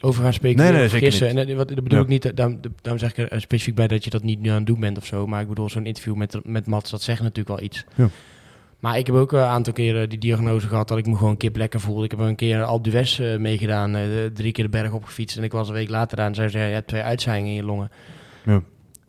[0.00, 0.62] over gaan spreken.
[0.62, 1.26] Nee, nee, zeker gissen.
[1.28, 1.36] niet.
[1.38, 2.04] En dat, wat, dat bedoel Ja.
[2.04, 2.24] ik niet.
[2.24, 4.56] eh, Daarom, daarom zeg ik er eh, specifiek bij dat je dat niet nu aan
[4.56, 5.26] het doen bent of zo.
[5.26, 7.84] Maar ik bedoel, zo'n interview met, met Mats, dat zegt natuurlijk wel iets.
[7.94, 8.08] Ja.
[8.80, 11.30] Maar ik heb ook eh, een aantal keren die diagnose gehad dat ik me gewoon
[11.30, 12.04] een kip lekker voelde.
[12.04, 14.02] Ik heb een keer Alpe d'Huez eh, meegedaan, eh,
[14.34, 15.36] drie keer de berg opgefietst.
[15.36, 17.50] En ik was een week later aan en zei ze, ja, je hebt twee uitzaaiingen
[17.50, 17.90] in je longen.
[18.44, 18.62] Ja.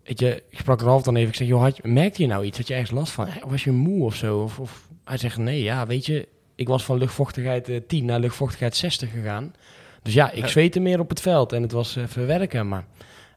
[0.04, 1.30] Weet je, ik sprak Ralf dan even.
[1.30, 2.58] Ik zeg, joh, had je, merkte je nou iets?
[2.58, 3.28] Had je ergens last van?
[3.48, 4.38] Was je moe of zo?
[4.40, 8.20] Of, of, hij zegt, nee, ja, weet je, ik was van luchtvochtigheid eh, 10 naar
[8.20, 9.54] luchtvochtigheid 60 gegaan.
[10.02, 12.86] Dus ja, ik zweette meer op het veld en het was eh, verwerken, maar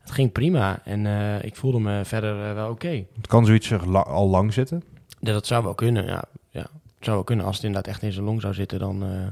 [0.01, 0.81] het ging prima.
[0.85, 3.05] En eh, ik voelde me verder eh, wel oké.
[3.17, 4.83] het kan zoiets er la- al lang zitten.
[5.21, 6.25] Ja, dat zou wel kunnen, ja.
[6.51, 6.61] ja.
[6.61, 7.47] Het zou wel kunnen.
[7.47, 9.27] Als het inderdaad echt in zijn long zou zitten, dan, eh,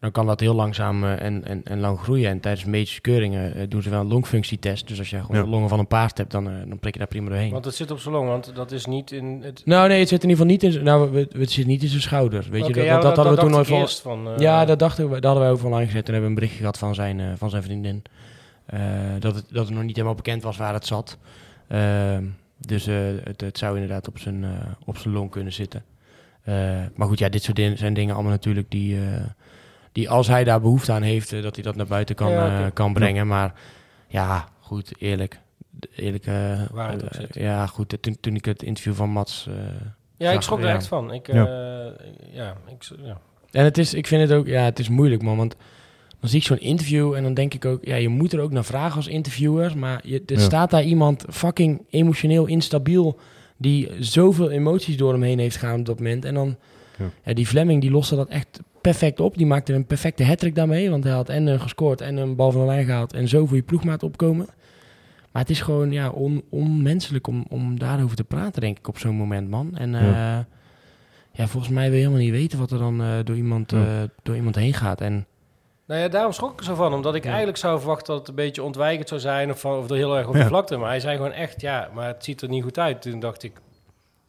[0.00, 2.30] dan kan dat heel langzaam eh, en, en, en lang groeien.
[2.30, 4.88] En tijdens medische keuringen eh, doen ze wel een longfunctietest.
[4.88, 5.42] Dus als je gewoon Ja.
[5.42, 7.50] de longen van een paard hebt, dan, eh, dan prik je daar prima doorheen.
[7.50, 9.62] Want het zit op zo lang, want dat is niet in het...
[9.64, 10.84] Nou, nee, het zit in ieder geval niet in zijn...
[10.84, 12.46] Nou, het, het zit niet in zijn schouder.
[12.50, 13.88] Weet je, dat, ja, dat, dat hadden we toen nooit van...
[14.24, 14.32] van...
[14.34, 16.04] eh, Ja, dat dachten we, daar hadden wij ook van gezet.
[16.04, 18.02] Toen hebben we een berichtje gehad van zijn, eh, van zijn vriendin.
[18.66, 18.80] Eh,
[19.18, 21.18] dat, het, dat het nog niet helemaal bekend was waar het zat.
[21.68, 22.24] Ehm,
[22.66, 24.50] dus eh, het, het zou inderdaad op zijn, eh,
[24.84, 25.84] op zijn long kunnen zitten.
[26.42, 26.54] Eh,
[26.94, 29.02] maar goed, ja, dit soort dingen zijn dingen allemaal natuurlijk die, eh,
[29.92, 32.60] die als hij daar behoefte aan heeft, eh, dat hij dat naar buiten kan, Ja,
[32.64, 33.26] eh, kan brengen.
[33.26, 33.52] Maar
[34.08, 35.38] ja, goed, eerlijk.
[35.96, 37.34] Eerlijk, eh, Waar het eh, zit.
[37.34, 37.96] ja, goed.
[38.02, 39.54] Toen, toen ik het interview van Mats eh,
[40.16, 40.74] Ja, ik schrok er ja.
[40.74, 41.12] echt van.
[41.12, 41.34] Ik, Ja.
[41.44, 41.92] ja.
[42.32, 43.20] ja, ik, ja.
[43.50, 45.36] En het is, ik vind het ook, ja, het is moeilijk, man.
[45.36, 45.56] Want
[46.20, 48.50] dan zie ik zo'n interview en dan denk ik ook, ja, je moet er ook
[48.50, 49.78] naar vragen als interviewer.
[49.78, 50.40] Maar je, er Ja.
[50.40, 53.18] staat daar iemand fucking emotioneel instabiel,
[53.56, 56.24] die zoveel emoties door hem heen heeft gaan op dat moment.
[56.24, 56.56] En dan,
[57.00, 57.06] Ja.
[57.24, 57.32] ja.
[57.34, 59.36] die Fleming, die loste dat echt perfect op.
[59.36, 62.50] Die maakte een perfecte hattrick daarmee, want hij had en eh, gescoord en een bal
[62.52, 64.46] van de lijn gehaald en zo voor je ploegmaat opkomen.
[65.32, 68.98] Maar het is gewoon ja, on, onmenselijk om, om daarover te praten, denk ik, op
[68.98, 69.76] zo'n moment, man.
[69.76, 70.46] En ja.
[71.32, 73.84] ja, volgens mij wil je helemaal niet weten wat er dan eh, door, iemand, Ja.
[74.02, 75.00] eh, door iemand heen gaat.
[75.00, 75.26] En
[75.86, 76.94] Nou ja, daarom schrok ik er zo van.
[76.94, 77.28] Omdat ik Ja.
[77.28, 79.50] eigenlijk zou verwachten dat het een beetje ontwijkend zou zijn.
[79.50, 80.46] Of, van, of er heel erg op de Ja.
[80.46, 80.76] vlakte.
[80.76, 83.02] Maar hij zei gewoon echt, ja, maar het ziet er niet goed uit.
[83.02, 83.52] Toen dacht ik,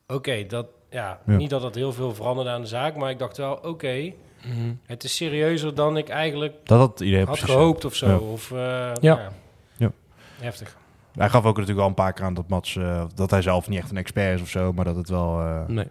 [0.08, 1.36] oké, dat, ja, Ja.
[1.36, 2.96] niet dat dat heel veel veranderde aan de zaak.
[2.96, 4.12] Maar ik dacht wel, oké,
[4.86, 8.08] het is serieuzer dan ik eigenlijk Dat had gehoopt of zo.
[8.08, 8.18] Ja.
[8.18, 8.58] Of, eh,
[9.02, 9.30] Ja.
[9.78, 9.92] Ja.
[10.40, 10.78] Heftig.
[11.12, 13.70] Hij gaf ook natuurlijk al een paar keer aan dat Mats, eh, dat hij zelf
[13.70, 15.86] niet echt een expert is of zo, maar dat het wel eh, nee.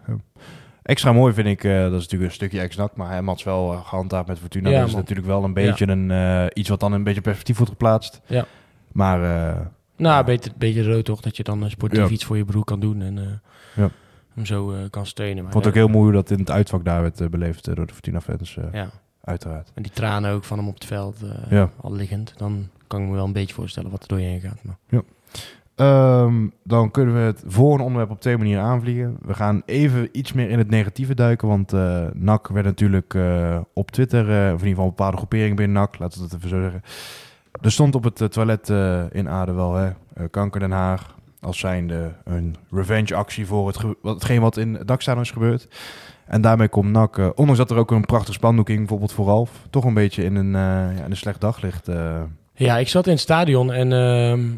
[0.83, 1.63] extra mooi vind ik.
[1.63, 4.69] eh, dat is natuurlijk een stukje ex-NAC, maar hij Mats wel eh, gehandhaafd met Fortuna.
[4.69, 5.01] Ja, dat is man.
[5.01, 8.21] natuurlijk wel een beetje een eh, iets wat dan een beetje perspectief wordt geplaatst.
[8.25, 8.45] Ja.
[8.91, 9.55] Maar eh,
[9.95, 10.23] Nou, Ja.
[10.23, 12.07] beter, beetje rood toch, dat je dan een sportief Ja.
[12.09, 13.25] iets voor je broer kan doen en eh,
[13.83, 13.89] Ja.
[14.35, 15.37] Hem zo eh, kan steunen.
[15.37, 17.21] ik Maar, vond het ook ja, heel mooi hoe dat in het uitvak daar werd
[17.21, 18.89] eh, beleefd eh, door de Fortuna-fans, eh, Ja,
[19.23, 19.71] uiteraard.
[19.73, 21.17] en die tranen ook van hem op het veld,
[21.49, 21.69] Ja.
[21.81, 22.33] al liggend.
[22.37, 24.59] Dan kan ik me wel een beetje voorstellen wat er door je heen gaat.
[24.63, 25.01] Maar.
[25.75, 29.17] Ehm, dan kunnen we het voor een onderwerp op twee manieren aanvliegen.
[29.21, 33.15] We gaan even iets meer in het negatieve duiken, want eh NAC werd natuurlijk
[33.73, 36.37] op Twitter, eh, of in ieder geval een bepaalde groepering binnen NAC, laten we dat
[36.37, 36.81] even zo zeggen.
[37.61, 38.69] Er stond op het toilet
[39.11, 39.89] in Aden wel, hè,
[40.29, 45.23] Kanker Den Haag, als zijnde een revenge actie voor het hetgeen wat in het dakstadion
[45.23, 45.67] is gebeurd.
[46.25, 49.25] En daarmee komt NAC, eh, ondanks dat er ook een prachtig spandoek hing, bijvoorbeeld voor
[49.25, 51.87] Ralf, toch een beetje in een, eh, ja, in een slecht daglicht.
[51.87, 52.21] eh.
[52.53, 54.49] Ja, ik zat in het stadion en ehm,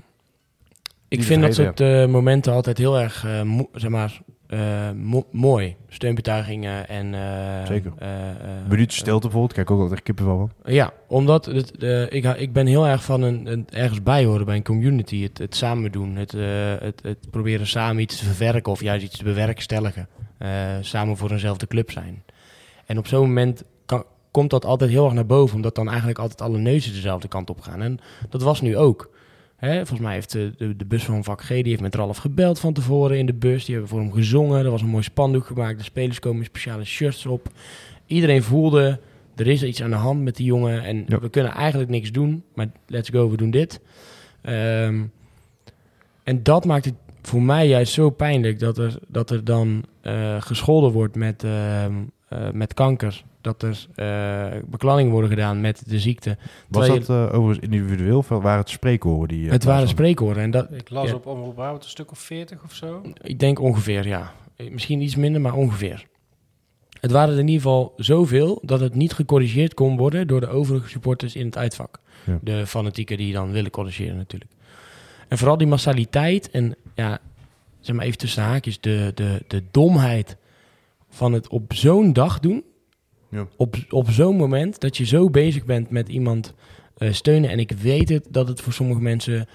[1.07, 1.79] ik vind dat soort
[2.09, 3.25] momenten altijd heel erg
[3.73, 4.21] zeg maar,
[4.53, 5.75] eh, mo- mooi.
[5.89, 7.13] Steunbetuigingen en...
[7.13, 7.93] eh, Zeker.
[7.97, 10.73] eh, eh, stilte bijvoorbeeld, kijk ook altijd echt kippenvel van.
[10.73, 11.83] Ja, omdat het,
[12.13, 15.21] ik, ik ben heel erg van een, een ergens bij horen bij een community.
[15.23, 16.31] Het, het samen doen, het,
[16.81, 20.07] het, het proberen samen iets te verwerken of juist iets te bewerkstelligen.
[20.81, 22.23] Samen voor eenzelfde club zijn.
[22.85, 26.19] En op zo'n moment kan, komt dat altijd heel erg naar boven, omdat dan eigenlijk
[26.19, 27.81] altijd alle neuzen dezelfde kant op gaan.
[27.81, 27.99] En
[28.29, 29.09] dat was nu ook.
[29.63, 32.17] Hè, volgens mij heeft de, de, de bus van vak G die heeft met Ralf
[32.17, 33.65] gebeld van tevoren in de bus.
[33.65, 34.65] Die hebben voor hem gezongen.
[34.65, 35.77] Er was een mooi spandoek gemaakt.
[35.77, 37.47] De spelers komen speciale shirts op.
[38.05, 38.99] Iedereen voelde,
[39.35, 40.83] er is iets aan de hand met die jongen.
[40.83, 41.19] En Ja.
[41.19, 42.43] we kunnen eigenlijk niks doen.
[42.53, 43.79] Maar let's go, we doen dit.
[44.41, 45.03] Ehm,
[46.23, 50.41] en dat maakt het voor mij juist zo pijnlijk dat er, dat er dan eh,
[50.41, 51.43] gescholden wordt met...
[51.43, 51.85] eh,
[52.53, 56.37] met kanker, dat er eh beklanningen worden gedaan met de ziekte.
[56.67, 59.45] Was Terwijl dat eh, overigens individueel of waren het spreekhoren die...
[59.45, 61.15] eh, het waren spreekhoren en dat, Ik las Ja.
[61.15, 63.01] op Omroep Brabant een stuk of 40 of zo.
[63.21, 64.31] Ik denk ongeveer, ja.
[64.69, 66.05] Misschien iets minder, maar ongeveer.
[66.99, 70.47] Het waren er in ieder geval zoveel dat het niet gecorrigeerd kon worden door de
[70.47, 71.99] overige supporters in het uitvak.
[72.25, 72.39] Ja.
[72.41, 74.51] De fanatieken die dan willen corrigeren natuurlijk.
[75.27, 77.19] En vooral die massaliteit en ja,
[77.79, 80.37] zeg maar even tussen haakjes, de, de, de domheid
[81.09, 82.63] van het op zo'n dag doen.
[83.33, 83.47] Ja.
[83.57, 86.53] Op, op zo'n moment dat je zo bezig bent met iemand
[86.97, 87.49] eh, steunen.
[87.49, 89.47] En ik weet het dat het voor sommige mensen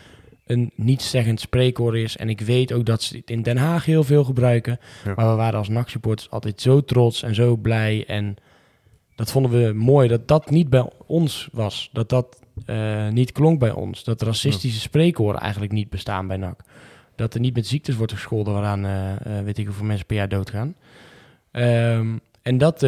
[0.47, 2.17] een niet-zeggend spreekwoord is.
[2.17, 4.79] En ik weet ook dat ze het in Den Haag heel veel gebruiken.
[5.05, 5.13] Ja.
[5.15, 8.05] Maar we waren als NAC-supporters altijd zo trots en zo blij.
[8.07, 8.37] En
[9.15, 11.91] dat vonden we mooi, dat dat niet bij ons was.
[11.93, 14.05] Dat dat eh, niet klonk bij ons.
[14.05, 16.61] Dat racistische spreekwoorden eigenlijk niet bestaan bij NAC.
[17.17, 20.29] Dat er niet met ziektes wordt gescholden waaraan, eh, weet ik hoeveel mensen per jaar
[20.29, 20.75] doodgaan.
[21.51, 22.83] Ehm, en dat,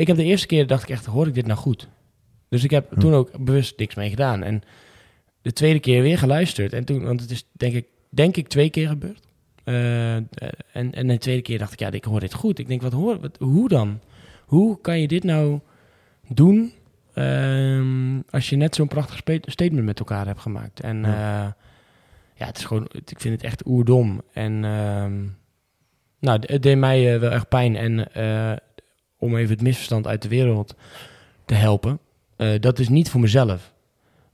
[0.00, 1.88] ik heb de eerste keer dacht ik echt, hoor ik dit nou goed?
[2.48, 3.00] Dus ik heb Ja.
[3.00, 4.42] toen ook bewust niks mee gedaan.
[4.42, 4.62] En
[5.42, 6.72] de tweede keer weer geluisterd.
[6.72, 9.26] En toen, want het is denk ik, denk ik twee keer gebeurd.
[9.64, 10.22] Eh, eh,
[10.72, 12.58] en, en de tweede keer dacht ik, ja, ik hoor dit goed.
[12.58, 14.00] Ik denk, wat hoor, wat, hoe dan?
[14.46, 15.60] Hoe kan je dit nou
[16.28, 16.72] doen
[17.14, 20.80] ehm, als je net zo'n prachtig statement met elkaar hebt gemaakt?
[20.80, 21.56] En ja,
[22.34, 24.22] ja het is gewoon, ik vind het echt oerdom.
[24.32, 25.22] En ehm,
[26.18, 27.76] nou, het- deed mij eh, wel echt pijn.
[27.76, 28.52] En eh,
[29.20, 30.74] om even het misverstand uit de wereld
[31.44, 31.98] te helpen,
[32.36, 33.72] eh, dat is niet voor mezelf.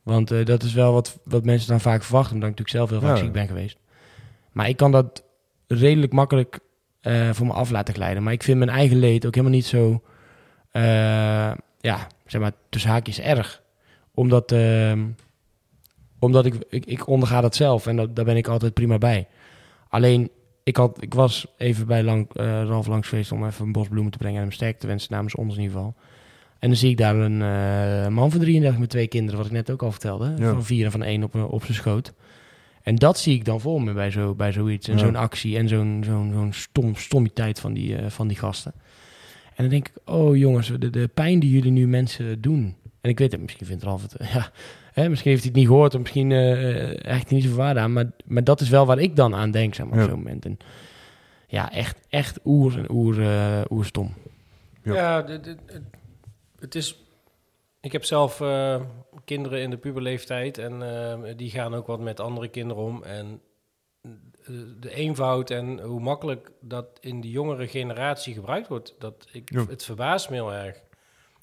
[0.03, 2.91] Want eh, dat is wel wat, wat mensen dan vaak verwachten, omdat ik natuurlijk zelf
[3.01, 3.25] heel vaak Ja.
[3.25, 3.79] ziek ben geweest.
[4.53, 5.25] Maar ik kan dat
[5.67, 6.59] redelijk makkelijk
[7.01, 8.23] eh, voor me af laten glijden.
[8.23, 10.03] Maar ik vind mijn eigen leed ook helemaal niet zo,
[11.81, 13.63] ja, zeg maar, tussen haakjes erg.
[14.15, 15.07] Omdat, ehm,
[16.19, 19.27] omdat ik, ik, ik onderga dat zelf en dat, daar ben ik altijd prima bij.
[19.89, 20.31] Alleen,
[20.67, 23.89] ik, had, ik was even bij lang, eh Ralf langs geweest om even een bos
[23.89, 25.95] bloemen te brengen en hem sterk te wensen namens ons in ieder geval.
[26.59, 29.53] En dan zie ik daar een eh, man van 33 met twee kinderen, wat ik
[29.53, 30.35] net ook al vertelde.
[30.39, 30.53] Ja.
[30.53, 32.13] Van vier en van één op, eh, op zijn schoot.
[32.83, 34.89] En dat zie ik dan voor me bij, zo, bij zoiets.
[34.89, 35.05] En Ja.
[35.05, 38.73] zo'n actie en zo'n zo'n zo'n stom, stommiteit van die, van die gasten.
[39.47, 42.77] En dan denk ik, oh jongens, de, de pijn die jullie nu mensen doen.
[43.01, 44.17] En ik weet het, misschien vindt Ralf het...
[44.35, 44.51] Ja,
[45.03, 47.93] hè, misschien heeft hij het niet gehoord of misschien eh echt niet zoveel waarde aan.
[47.93, 50.05] Maar, maar dat is wel waar ik dan aan denk, zeg maar, Ja.
[50.05, 50.45] op zo'n moment.
[50.45, 50.59] En
[51.49, 54.15] ja, echt, echt oer en oer, eh, oerstom.
[54.83, 54.95] Ja.
[54.95, 55.83] Ja, dit- dit- het,
[56.59, 57.01] het is...
[57.81, 58.81] Ik heb zelf eh,
[59.25, 63.03] kinderen in de puberleeftijd en eh, die gaan ook wat met andere kinderen om.
[63.03, 63.41] En
[64.03, 64.11] eh,
[64.81, 69.67] de eenvoud en hoe makkelijk dat in de jongere generatie gebruikt wordt, dat ik, Ja.
[69.69, 70.83] het verbaast me heel erg.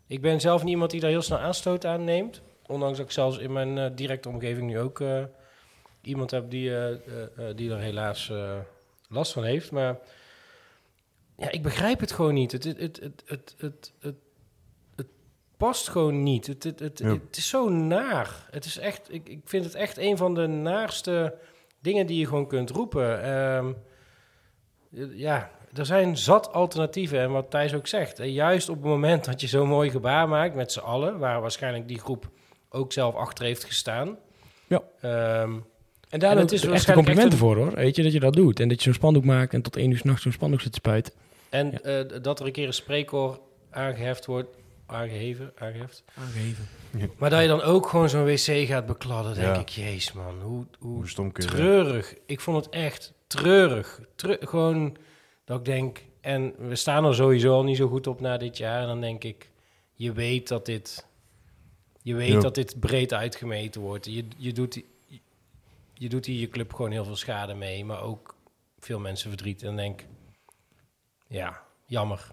[0.08, 2.42] Ik ben zelf niet iemand die daar heel snel aanstoot aan neemt.
[2.68, 5.24] Ondanks dat ik zelfs in mijn eh, directe omgeving nu ook eh,
[6.02, 6.96] iemand heb die, eh,
[7.56, 8.32] die er helaas
[9.10, 9.72] last van heeft.
[9.72, 9.98] Maar
[11.38, 12.52] ja, ik begrijp het gewoon niet.
[12.52, 14.16] Het, het, het, het, het, het, het,
[14.96, 15.08] het
[15.58, 16.48] past gewoon niet.
[16.48, 17.08] Het, het, het, Ja.
[17.08, 18.48] het is zo naar.
[18.52, 21.36] Het is echt, ik, ik vind het echt een van de naarste
[21.80, 23.24] dingen die je gewoon kunt roepen.
[23.24, 23.74] Ehm,
[25.16, 27.20] ja, er zijn zat alternatieven.
[27.20, 30.28] En wat Thijs ook zegt, en juist op het moment dat je zo'n mooi gebaar
[30.28, 32.30] maakt met z'n allen, waar waarschijnlijk die groep
[32.74, 34.18] ook zelf achter heeft gestaan.
[34.68, 34.82] Ja.
[35.02, 35.54] Ehm,
[36.10, 37.72] En daar het is waarschijnlijk complimenten echt voor hoor.
[37.76, 38.60] Weet je dat je dat doet.
[38.60, 40.78] En dat je zo'n spandoek maakt en tot één uur s'nachts zo'n spandoek zit te
[40.78, 41.14] spuiten.
[41.50, 41.80] en Ja.
[41.80, 44.56] eh, dat er een keer een spreekwoord aangeheft wordt,
[44.86, 46.04] aangeheven, aangeheft.
[46.14, 46.68] Aangeven.
[47.18, 49.62] Maar dat je dan ook gewoon zo'n wc gaat bekladden, denk Ja.
[49.62, 51.62] ik, jeez man, hoe, hoe Hoe stom kun je zijn?
[51.62, 52.14] treurig.
[52.26, 54.00] Ik vond het echt treurig.
[54.16, 54.98] Treu- gewoon
[55.46, 58.58] dat ik denk, en we staan er sowieso al niet zo goed op na dit
[58.58, 58.82] jaar.
[58.82, 59.50] En dan denk ik,
[59.94, 61.06] je weet dat dit,
[62.04, 62.40] je weet Ja.
[62.40, 64.06] dat dit breed uitgemeten wordt.
[64.06, 64.74] Je, je, doet,
[65.08, 65.20] je,
[65.94, 68.36] je doet hier je club gewoon heel veel schade mee, maar ook
[68.80, 69.62] veel mensen verdriet.
[69.62, 70.08] En dan denk ik,
[71.28, 72.28] ja, jammer.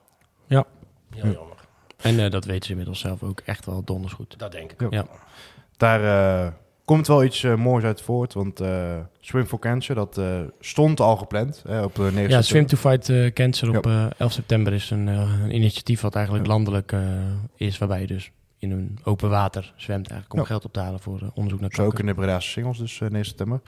[0.46, 0.64] Ja.
[1.10, 1.32] Heel Ja.
[1.32, 1.56] jammer.
[1.96, 4.38] En eh, dat weten ze inmiddels zelf ook echt wel donders goed.
[4.38, 4.80] Dat denk ik.
[4.80, 4.88] Ja.
[4.90, 5.06] Ja.
[5.76, 6.04] Daar
[6.46, 6.52] eh,
[6.84, 11.00] komt wel iets eh, moois uit voort, want eh, Swim for Cancer, dat eh, stond
[11.00, 14.32] al gepland eh, op de 9 Ja, Swim to Fight eh, Cancer op eh 11
[14.32, 17.00] september is een, eh, een initiatief wat eigenlijk landelijk eh,
[17.56, 20.44] is, waarbij je dus in een open water zwemt eigenlijk om Ja.
[20.44, 22.00] geld op te halen voor eh, onderzoek naar Zo ook kanker.
[22.08, 23.60] in de Breda's Singles, dus eh 9 september.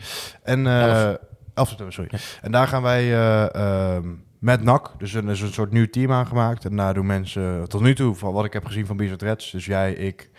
[0.42, 1.18] En eh 11.
[1.54, 1.68] Elf.
[1.68, 2.10] september, sorry.
[2.12, 2.18] Ja.
[2.40, 3.54] En daar gaan wij eh,
[3.94, 6.64] ehm, met NAC, dus er is een soort nieuw team aangemaakt.
[6.64, 9.50] En daar doen mensen tot nu toe, van wat ik heb gezien van Bizet Reds,
[9.50, 10.30] dus jij, ik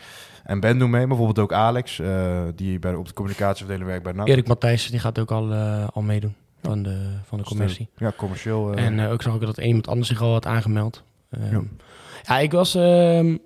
[0.43, 1.07] en Ben doen mee.
[1.07, 4.27] Bijvoorbeeld ook Alex, eh, die bij, op de communicatieafdeling werkt bij NAC.
[4.27, 7.89] Erik Matthijssen die gaat ook al, eh, al meedoen van de, van de commissie.
[7.97, 8.73] Ja, commercieel.
[8.73, 11.03] eh, En eh, ook zag ik dat iemand anders zich al had aangemeld.
[11.29, 11.61] Ehm, Ja.
[12.23, 12.39] ja.
[12.39, 13.37] ik was, ehm,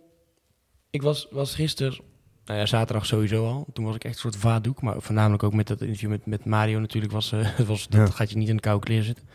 [0.98, 2.00] ik was, was gisteren,
[2.46, 3.68] nou ja, zaterdag sowieso al.
[3.74, 4.82] Toen was ik echt een soort vaatdoek.
[4.82, 7.14] Maar voornamelijk ook met dat interview met, met Mario natuurlijk.
[7.14, 9.26] Was, eh, was, dat gaat je niet in de koude kleren zitten.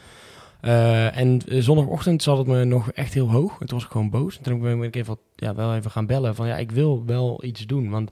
[0.61, 3.61] Eh, en eh, zondagochtend zat het me nog echt heel hoog.
[3.61, 4.37] En toen was ik gewoon boos.
[4.37, 7.05] En toen ben ik even, wat- ja, wel even gaan bellen van ja, ik wil
[7.07, 7.91] wel iets doen.
[7.91, 8.11] Want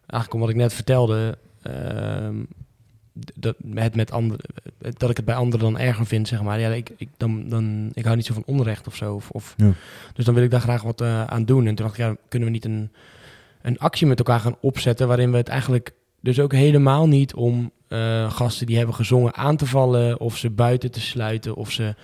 [0.00, 2.42] eigenlijk om wat ik net vertelde, ehm,
[3.34, 4.40] dat, het met anderen,
[4.78, 6.60] dat ik het bij anderen dan erger vind, zeg maar.
[6.60, 9.14] Ja, ik, ik, dan, dan, ik hou niet zo van onrecht of zo.
[9.14, 9.72] Of, of, Ja.
[10.14, 11.66] Dus dan wil ik daar graag wat eh, aan doen.
[11.66, 12.90] En toen dacht ik, ja, kunnen we niet een,
[13.62, 15.08] een actie met elkaar gaan opzetten...
[15.08, 19.56] waarin we het eigenlijk dus ook helemaal niet om eh, gasten die hebben gezongen aan
[19.56, 20.20] te vallen...
[20.20, 21.94] of ze buiten te sluiten of ze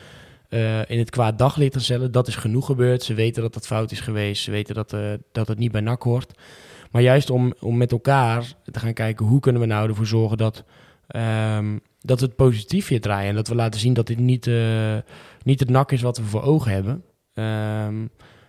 [0.48, 2.12] eh, in het kwaad daglicht te stellen.
[2.12, 3.02] Dat is genoeg gebeurd.
[3.02, 4.42] Ze weten dat dat fout is geweest.
[4.42, 4.96] Ze weten dat,
[5.32, 6.32] dat het niet bij NAC hoort.
[6.90, 9.26] Maar juist om, om met elkaar te gaan kijken...
[9.26, 10.64] hoe kunnen we nou ervoor zorgen dat,
[11.06, 13.28] ehm, dat we het positief weer draaien...
[13.28, 14.96] en dat we laten zien dat dit niet, eh,
[15.42, 17.04] niet het NAC is wat we voor ogen hebben...
[17.34, 18.06] Ehm,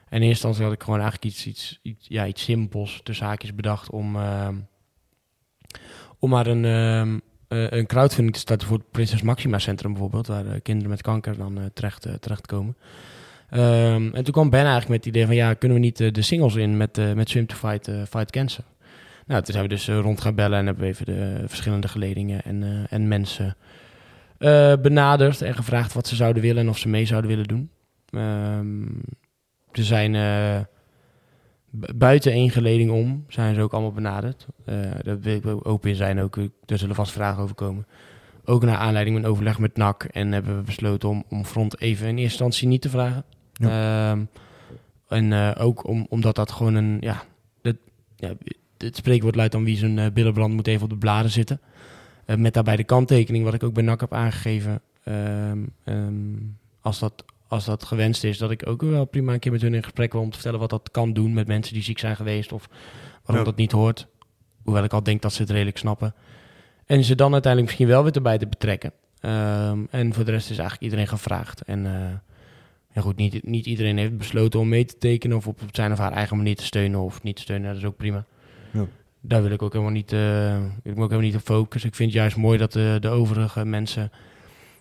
[0.10, 3.26] en in eerste instantie had ik gewoon eigenlijk iets, iets, iets, ja, iets simpels tussen
[3.26, 4.56] haakjes bedacht om, ehm,
[6.20, 6.66] om maar een,
[7.48, 11.02] eh, een crowdfunding te starten voor het Prinses Maxima Centrum bijvoorbeeld, waar eh, kinderen met
[11.02, 12.78] kanker dan terecht, terechtkomen.
[13.50, 16.22] Ehm, en toen kwam Ben eigenlijk met het idee van ja, kunnen we niet de
[16.22, 18.64] singles in met, met Swim to Fight, Fight Cancer?
[19.26, 21.88] Nou, toen zijn we dus eh, rond gaan bellen en hebben we even de verschillende
[21.88, 23.56] geledingen en, eh, en mensen
[24.38, 27.70] eh, benaderd en gevraagd wat ze zouden willen en of ze mee zouden willen doen.
[28.10, 28.86] Ehm,
[29.74, 30.60] ze zijn eh,
[31.70, 34.48] bu- buiten één geleding om, zijn ze ook allemaal benaderd.
[34.66, 37.56] Eh daar wil ik ook open in zijn, ook, eh, er zullen vast vragen over
[37.56, 37.88] komen.
[38.46, 42.04] Ook naar aanleiding van overleg met NAC en hebben we besloten om, om Front even
[42.08, 43.24] in eerste instantie niet te vragen.
[43.54, 44.24] Ehm,
[45.08, 47.24] en eh, ook om, omdat dat gewoon een, ja,
[47.62, 47.76] dat,
[48.16, 48.34] ja,
[48.86, 51.60] het spreekwoord luidt dan wie zijn eh, billenbrand moet even op de bladen zitten.
[52.26, 54.82] Eh, met daarbij de kanttekening wat ik ook bij NAC heb aangegeven.
[55.04, 56.34] ehm, ehm,
[56.82, 59.74] als dat als dat gewenst is, dat ik ook wel prima een keer met hun
[59.74, 62.16] in gesprek wil om te vertellen wat dat kan doen met mensen die ziek zijn
[62.16, 62.68] geweest of
[63.24, 63.50] waarom Ja.
[63.52, 64.08] dat niet hoort.
[64.64, 66.14] Hoewel ik al denk dat ze het redelijk snappen.
[66.86, 68.92] En ze dan uiteindelijk misschien wel weer erbij te betrekken.
[69.20, 71.62] Ehm, en voor de rest is eigenlijk iedereen gevraagd.
[71.62, 72.14] En eh,
[72.94, 75.98] ja goed, niet, niet iedereen heeft besloten om mee te tekenen of op zijn of
[75.98, 77.68] haar eigen manier te steunen of niet te steunen.
[77.68, 78.26] Dat is ook prima.
[78.76, 78.88] Ja.
[79.22, 81.90] Daar wil ik ook helemaal niet, eh, ik me ook helemaal niet op focussen.
[81.90, 84.12] Ik vind het juist mooi dat de, de overige mensen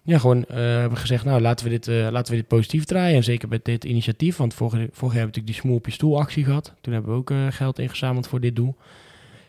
[0.02, 3.16] ja, gewoon eh, hebben gezegd, nou laten we, dit, eh, laten we dit positief draaien.
[3.16, 6.44] En zeker met dit initiatief, want vorig, jaar hebben we natuurlijk die Smoel op je
[6.44, 6.74] gehad.
[6.80, 8.76] Toen hebben we ook eh, geld ingezameld voor dit doel.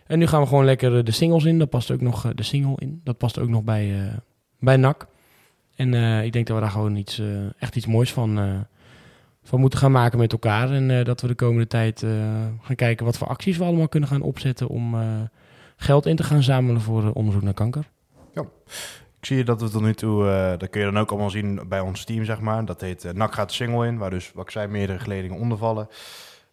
[0.07, 1.59] En nu gaan we gewoon lekker eh, de singles in.
[1.59, 3.01] Dat past ook nog, eh, de single in.
[3.03, 4.17] Dat past ook nog bij, eh,
[4.59, 5.07] bij NAC.
[5.75, 7.27] En eh, ik denk dat we daar gewoon iets, eh,
[7.57, 8.59] echt iets moois van, eh,
[9.45, 10.71] van moeten gaan maken met elkaar.
[10.71, 12.09] En eh, dat we de komende tijd eh,
[12.61, 15.07] gaan kijken wat voor acties we allemaal kunnen gaan opzetten om eh,
[15.77, 17.93] geld in te gaan zamelen voor onderzoek naar kanker.
[19.19, 20.23] Ik zie dat we tot nu toe,
[20.57, 22.65] dat kun je dan ook allemaal zien bij ons team, zeg maar.
[22.65, 25.87] Dat heet NAC gaat single in, waar dus, wat ik zei, meerdere geledingen onder vallen.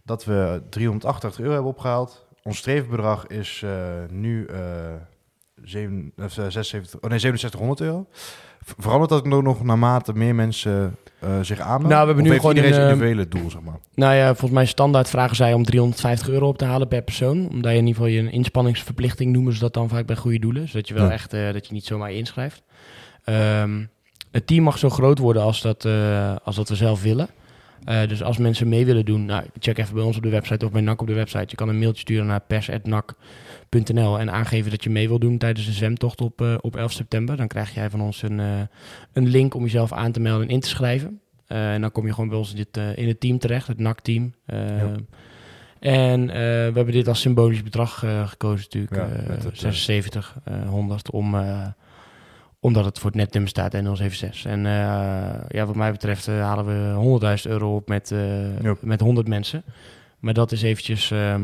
[0.03, 2.27] Dat we 388 euro hebben opgehaald.
[2.43, 3.65] Ons streefbedrag is
[4.11, 4.59] nu eh,
[5.65, 8.07] zeven- of, eh, 76, oh nee, 6700 euro.
[8.61, 11.89] Verandert dat nog naarmate meer mensen eh, zich aanmelden?
[11.89, 13.79] Nou, we hebben nu heeft gewoon iedereen een, zijn eh, individuele doel, zeg maar.
[13.95, 17.49] Nou ja, volgens mij standaard vragen zij om 350 euro op te halen per persoon.
[17.51, 20.39] Omdat je in ieder geval je een inspanningsverplichting noemen ze dat dan vaak bij goede
[20.39, 20.69] doelen.
[20.69, 21.11] Zodat je wel Ja.
[21.11, 22.63] echt, eh, dat je niet zomaar inschrijft.
[23.25, 23.85] Ehm,
[24.31, 27.29] het team mag zo groot worden als dat, eh, als dat we zelf willen.
[28.09, 30.71] Dus als mensen mee willen doen, nou, check even bij ons op de website of
[30.73, 31.45] bij NAC op de website.
[31.47, 33.17] Je kan een mailtje sturen naar pers.nac.nl
[33.75, 37.37] en aangeven dat je mee wil doen tijdens de zwemtocht op, eh, op 11 september.
[37.37, 38.61] Dan krijg jij van ons een, eh,
[39.13, 41.21] een link om jezelf aan te melden en in te schrijven.
[41.47, 43.79] Eh, en dan kom je gewoon bij ons in, dit, in het team terecht, het
[43.79, 44.35] NAC-team.
[44.47, 44.93] Ja.
[45.81, 48.95] En we hebben dit als symbolisch bedrag gekozen natuurlijk.
[48.95, 51.37] Ja, eh, met het, eh, 76, eh 100, om,
[52.61, 54.45] omdat het voor het netnummer staat en 076.
[54.45, 54.61] En
[55.49, 58.13] ja, wat mij betreft halen we 100.000 euro op met,
[58.63, 58.75] Ja.
[58.81, 59.63] met 100 mensen.
[60.19, 61.11] Maar dat is eventjes...
[61.11, 61.43] ehm,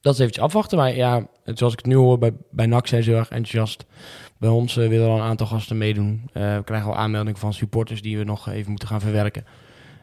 [0.00, 0.78] dat is eventjes afwachten.
[0.78, 3.86] Maar ja, zoals ik het nu hoor, bij, bij NAC zijn ze heel erg enthousiast.
[4.38, 6.22] Bij ons eh, willen al een aantal gasten meedoen.
[6.32, 9.44] Eh, we krijgen al aanmeldingen van supporters die we nog even moeten gaan verwerken.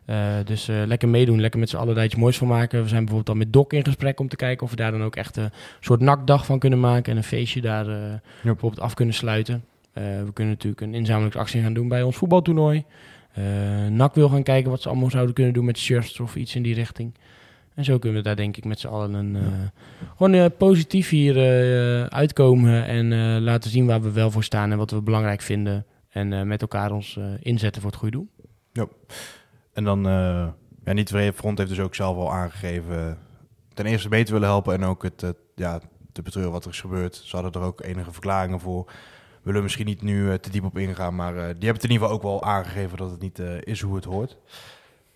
[0.06, 2.82] Eh, dus lekker meedoen, lekker met z'n allen daar iets moois van maken.
[2.82, 5.04] We zijn bijvoorbeeld al met Doc in gesprek om te kijken of we daar dan
[5.04, 7.12] ook echt een soort nakdag van kunnen maken.
[7.12, 7.86] En een feestje daar
[8.44, 9.66] bijvoorbeeld af kunnen sluiten.
[9.94, 12.86] We kunnen natuurlijk een inzamelingsactie gaan doen bij ons voetbaltoernooi.
[13.90, 16.64] NAC wil gaan kijken wat ze allemaal zouden kunnen doen met shirts of iets in
[16.64, 17.14] die richting.
[17.78, 19.42] En zo kunnen we daar denk ik met z'n allen een, eh,
[20.16, 22.86] gewoon eh, positief hier eh, uitkomen.
[22.86, 25.86] En laten zien waar we wel voor staan en wat we belangrijk vinden.
[26.10, 28.30] En met elkaar ons inzetten voor het goede doel.
[29.74, 30.04] En dan,
[30.84, 33.18] ja, niet Front heeft dus ook zelf al aangegeven
[33.74, 35.80] ten eerste mee te willen helpen en ook het, ja,
[36.12, 37.16] te betreuren wat er is gebeurd.
[37.16, 38.86] Ze hadden er ook enige verklaringen voor.
[38.86, 42.08] We willen misschien niet nu te diep op ingaan, maar die hebben het in ieder
[42.08, 44.38] geval ook wel aangegeven dat het niet is hoe het hoort.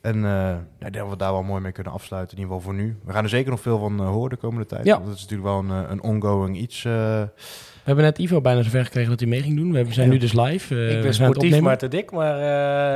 [0.01, 2.55] En eh, ja, ik denk dat we daar wel mooi mee kunnen afsluiten, in ieder
[2.57, 2.97] geval voor nu.
[3.05, 4.85] We gaan er zeker nog veel van eh, horen de komende tijd.
[4.85, 4.93] Ja.
[4.93, 6.85] Want dat is natuurlijk wel een, eh, een ongoing iets.
[6.85, 6.91] eh.
[7.83, 9.71] We hebben net Ivo bijna zover gekregen dat hij mee ging doen.
[9.71, 10.13] We zijn Ja.
[10.13, 10.75] nu dus live.
[10.75, 12.39] eh, we ik ben sportief maar te dik, maar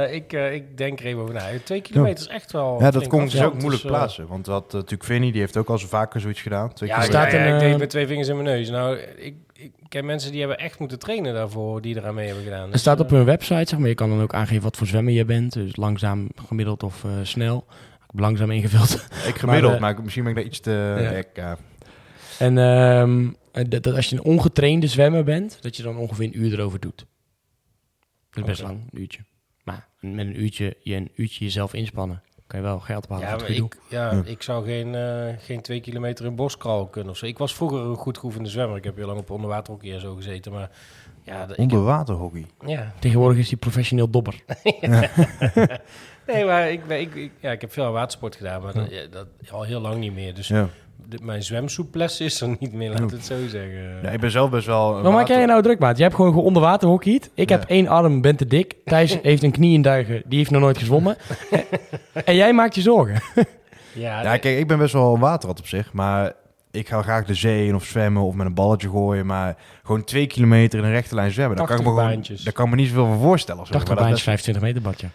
[0.06, 1.44] eh, ik, ik denk er even over na.
[1.64, 4.28] Twee kilometer is echt wel ja, dat kon ik dus ook moeilijk dus, plaatsen.
[4.28, 6.74] Want wat, eh, natuurlijk Vinny, die heeft ook al zo vaker zoiets gedaan.
[6.74, 8.70] Twee Ja, staat ja, ja, een, ik deed met twee vingers in mijn neus.
[8.70, 9.36] Nou, ik,
[9.66, 12.66] ik ken mensen die hebben echt moeten trainen daarvoor, die eraan mee hebben gedaan.
[12.66, 14.78] Er Dus, staat op eh, hun website, zeg maar, je kan dan ook aangeven wat
[14.78, 15.54] voor zwemmer je bent.
[15.54, 17.66] Dus langzaam, gemiddeld of eh, snel.
[17.94, 18.94] Ik heb langzaam ingevuld.
[19.28, 20.96] Ik gemiddeld, Maar, maar, eh, misschien ben ik daar iets te...
[21.00, 21.10] Ja.
[21.10, 21.58] ik, ja.
[22.40, 23.30] En ehm,
[23.70, 26.80] dat, dat als je een ongetrainde zwemmer bent, dat je dan ongeveer een uur erover
[26.80, 27.06] doet.
[28.30, 29.20] Dat is best lang, een uurtje.
[29.64, 33.34] Maar met een uurtje, je een uurtje jezelf inspannen, kan je wel geld behalen ja,
[33.38, 33.82] voor maar het gedoe.
[33.86, 34.22] ik, ja, Ja.
[34.26, 37.26] ik zou geen, eh, geen twee kilometer in boskraal kunnen of zo.
[37.26, 38.78] Ik was vroeger een goed geoefende zwemmer.
[38.78, 40.70] Ik heb heel lang op onderwaterhockey en zo gezeten, maar
[41.24, 42.46] ja, Onderwaterhockey.
[42.66, 42.94] ja.
[43.00, 44.44] Tegenwoordig is hij professioneel dobber.
[46.28, 48.90] Nee, maar ik, ben- ik, ik, ja, ik heb veel aan watersport gedaan, maar dat,
[49.12, 50.34] dat al heel lang niet meer.
[50.34, 50.68] Dus Ja.
[51.10, 53.16] De- mijn zwemsoeplesse is er niet meer, laat Ja.
[53.16, 54.00] het zo zeggen.
[54.04, 54.96] ja, ik ben zelf best wel...
[54.98, 55.98] een Wat maak jij je nou druk, maat?
[55.98, 57.30] Jij hebt gewoon onder water hockeyed.
[57.34, 58.76] Ik heb één arm, ben te dik.
[58.86, 61.18] Thijs heeft een knie in duigen, die heeft nog nooit gezwommen.
[62.26, 63.22] en jij maakt je zorgen.
[63.94, 66.34] ja, Ja, kijk, ik ben best wel een waterrat op zich, maar
[66.72, 70.04] ik ga graag de zee in of zwemmen of met een balletje gooien, maar gewoon
[70.04, 72.44] twee kilometer in een rechte lijn zwemmen, daar kan ik me 80 gewoon, baantjes.
[72.44, 73.62] daar kan ik me niet zoveel van voorstellen.
[73.62, 73.74] of zo.
[73.74, 75.08] 80 Maar dat, baantjes, dat, is- 25 meter badje.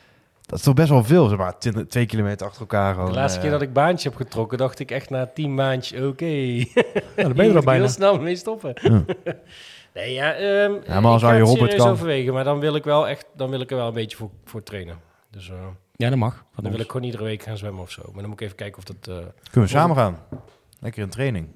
[0.51, 3.09] Dat is toch best wel veel, zeg maar, 20 twee kilometer achter elkaar gewoon.
[3.09, 6.01] de laatste eh, keer dat ik baantje heb getrokken, dacht ik echt na tien maandjes,
[6.03, 6.25] oké.
[6.25, 6.65] Nou,
[7.17, 7.83] dan ben je er al bijna.
[7.85, 8.73] heel snel mee stoppen.
[8.83, 9.05] Ja.
[9.95, 11.89] nee, ja, ehm Ja, maar als ik ga Arjen het Robert kan.
[11.91, 14.31] overwegen, maar dan wil ik wel echt, dan wil ik er wel een beetje voor,
[14.45, 14.99] voor trainen.
[15.31, 15.57] Dus eh,
[15.97, 16.35] Ja, dat mag.
[16.55, 16.75] Dan ons.
[16.75, 18.03] wil ik gewoon iedere week gaan zwemmen of zo.
[18.05, 18.97] Maar dan moet ik even kijken of dat...
[19.09, 20.19] eh, Kunnen we samen gaan?
[20.81, 21.49] Lekker in training.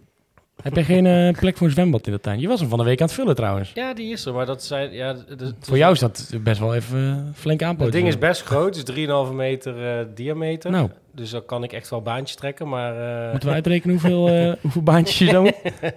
[0.63, 2.41] Heb je geen eh, plek voor een zwembad in de tuin?
[2.41, 3.71] Je was hem van de week aan het vullen trouwens.
[3.75, 4.93] Ja, die is er, maar dat zijn...
[4.93, 5.17] Ja,
[5.61, 6.99] Voor jou is dat best wel even
[7.29, 7.85] eh, flink aanpoten.
[7.85, 10.71] Het ding is best groot, het is 3,5 meter eh, diameter.
[10.71, 13.25] Nou, Dus dan kan ik echt wel baantjes trekken, maar...
[13.25, 15.55] eh, moeten we uitrekenen hoeveel, eh, hoeveel baantjes je zo moet?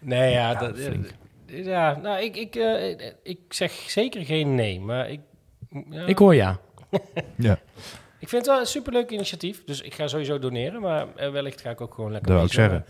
[0.00, 1.06] Nee, ja, Ja, dat, flink.
[1.46, 5.20] ja nou, ik, ik, eh, ik zeg zeker geen nee, maar ik...
[5.90, 6.58] Ja, Ik hoor ja.
[7.36, 7.58] Ja,
[8.18, 11.70] ik vind het wel een superleuk initiatief, dus ik ga sowieso doneren, maar wellicht ga
[11.70, 12.84] ik ook gewoon lekker dat wil ik zeggen.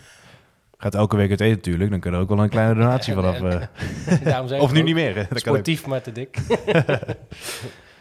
[0.78, 3.40] Gaat elke week het eten natuurlijk, dan kunnen we ook wel een kleine donatie vanaf.
[3.40, 5.38] eh, of ik nu niet meer, hè?
[5.38, 6.38] Sportief, maar te dik.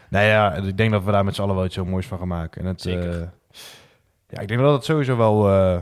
[0.09, 2.17] Nou ja, ik denk dat we daar met z'n allen wel iets heel moois van
[2.17, 2.61] gaan maken.
[2.61, 3.21] En het, Zeker.
[3.21, 3.27] eh,
[4.27, 5.81] ja, ik denk dat het sowieso wel, eh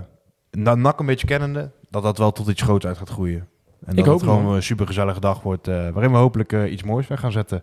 [0.51, 3.47] na NAC een beetje kennende, dat dat wel tot iets groots uit gaat groeien.
[3.85, 6.53] En dat hoop het het, gewoon een super gezellige dag wordt, eh, waarin we hopelijk
[6.53, 7.61] eh, iets moois weg gaan zetten.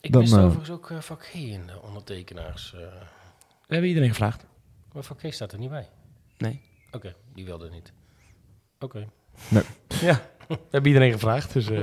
[0.00, 2.74] Ik Dan, mis eh, overigens ook vak G in de ondertekenaars.
[2.74, 2.80] eh.
[3.66, 4.46] We hebben iedereen gevraagd.
[4.92, 5.88] maar vak G staat er niet bij.
[6.38, 6.60] Nee.
[6.92, 7.92] Oké, die wilde niet.
[8.84, 9.04] Oké.
[10.00, 11.52] Ja, we hebben iedereen gevraagd.
[11.52, 11.78] Dus, eh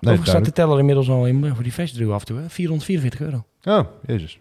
[0.00, 2.38] Nee, staat de teller inmiddels al in eh, voor die festival af en toe.
[2.38, 2.50] Hè?
[2.50, 3.44] 444 euro.
[3.80, 4.38] Oh, jezus.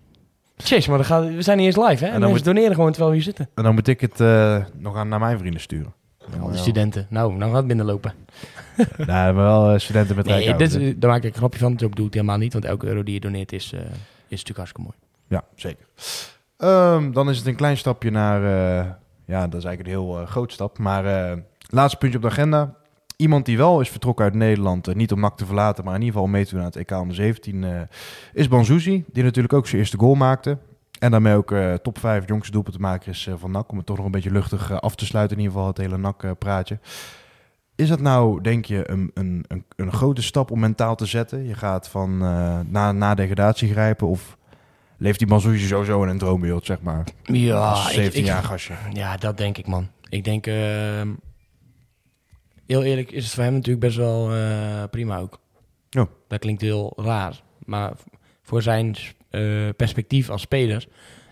[0.55, 2.11] Jeez, maar dan gaat, we zijn niet eens live, hè?
[2.11, 3.49] En dan moet- doneren gewoon terwijl we hier zitten.
[3.55, 5.93] En dan moet ik het eh, nog aan naar mijn vrienden sturen.
[6.41, 7.07] Al die studenten.
[7.09, 8.13] Nou, nou gaat het binnenlopen.
[8.97, 11.75] nou, maar wel studenten met Nee, dit, is- daar maak ik een grapje van.
[11.75, 12.53] Dat doe ik helemaal niet.
[12.53, 13.79] Want elke euro die je doneert is, is
[14.27, 14.95] natuurlijk hartstikke mooi.
[15.27, 15.85] Ja, zeker.
[16.57, 18.41] Ehm, dan is het een klein stapje naar...
[19.25, 20.77] ja, dat is eigenlijk een heel groot stap.
[20.77, 21.03] Maar
[21.69, 22.75] laatste puntje op de agenda.
[23.15, 25.99] Iemand die wel is vertrokken uit Nederland, eh, niet om NAC te verlaten, maar in
[26.01, 27.81] ieder geval mee te doen aan het EK onder 17, eh,
[28.33, 29.03] is Banzuzi.
[29.13, 30.57] Die natuurlijk ook zijn eerste goal maakte.
[30.99, 33.71] En daarmee ook eh, top 5 jongste doelpuntenmaker is eh, van NAC.
[33.71, 35.97] Om het toch nog een beetje luchtig af te sluiten, in ieder geval het hele
[35.97, 36.79] NAC-praatje.
[37.75, 41.43] Is dat nou, denk je, een, een, een, een grote stap om mentaal te zetten?
[41.47, 42.17] Je gaat van
[42.71, 44.37] na, na degradatie grijpen of
[44.97, 47.03] leeft die Banzuzi sowieso in een droombeeld, zeg maar?
[47.23, 48.73] Ja, Als ik- 17 ik- jaar gastje.
[48.93, 49.87] Ja, dat denk ik, man.
[50.09, 51.09] Ik denk, ehm,
[52.67, 55.39] heel eerlijk, is het voor hem natuurlijk best wel eh, prima ook.
[55.89, 56.07] Ja.
[56.27, 57.41] Dat klinkt heel raar.
[57.65, 57.93] Maar
[58.41, 58.95] voor zijn
[59.29, 60.85] eh, perspectief als speler is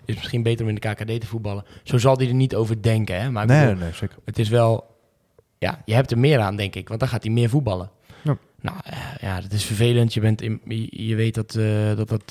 [0.06, 1.66] het misschien beter om in de KKD te voetballen.
[1.84, 3.32] Zo zal hij er niet over denken, hè.
[3.32, 4.18] Maar Nee, bedoel, nee, zeker.
[4.26, 4.90] het is wel...
[5.58, 6.88] Ja, je hebt er meer aan, denk ik.
[6.88, 7.90] Want dan gaat hij meer voetballen.
[8.24, 8.38] Ja.
[8.62, 10.14] Nou, eh, ja, dat is vervelend.
[10.14, 11.52] Je, bent in, je, weet dat,
[11.98, 12.30] dat, dat,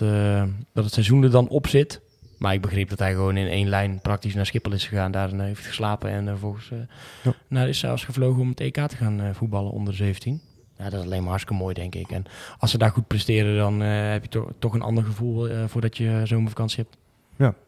[0.72, 2.00] dat het seizoen er dan op zit.
[2.40, 5.10] Maar ik begreep dat hij gewoon in één lijn praktisch naar Schiphol is gegaan.
[5.12, 6.78] Daar eh, heeft geslapen en vervolgens uh,
[7.22, 7.32] Ja.
[7.48, 10.40] nou, is zelfs gevlogen om het EK te gaan eh, voetballen onder 17.
[10.78, 12.10] Ja, dat is alleen maar hartstikke mooi, denk ik.
[12.10, 12.24] En
[12.58, 15.64] als ze daar goed presteren, dan eh, heb je to toch een ander gevoel eh,
[15.66, 16.96] voordat je zomervakantie hebt.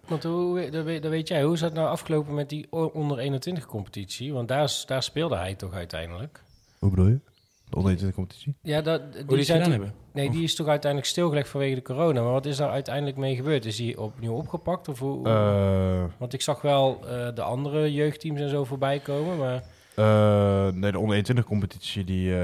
[0.06, 3.18] Want hoe, dat, weet, dat weet jij, hoe is dat nou afgelopen met die onder
[3.18, 4.32] 21 competitie?
[4.32, 6.42] Want daar, is- daar speelde hij toch uiteindelijk?
[6.78, 7.18] Hoe bedoel je?
[7.68, 8.54] De onder de competitie?
[8.62, 9.92] Ja, dat, Hoe die, die zijn toch- hebben.
[10.12, 12.22] Nee, die is toch uiteindelijk stilgelegd vanwege de corona.
[12.22, 13.64] Maar wat is daar uiteindelijk mee gebeurd?
[13.64, 14.88] Is die opnieuw opgepakt?
[14.88, 19.38] Of hoe, Eh, Want ik zag wel eh, de andere jeugdteams en zo voorbij komen,
[19.38, 19.62] maar...
[19.94, 22.34] eh, nee, de onder 21 competitie die,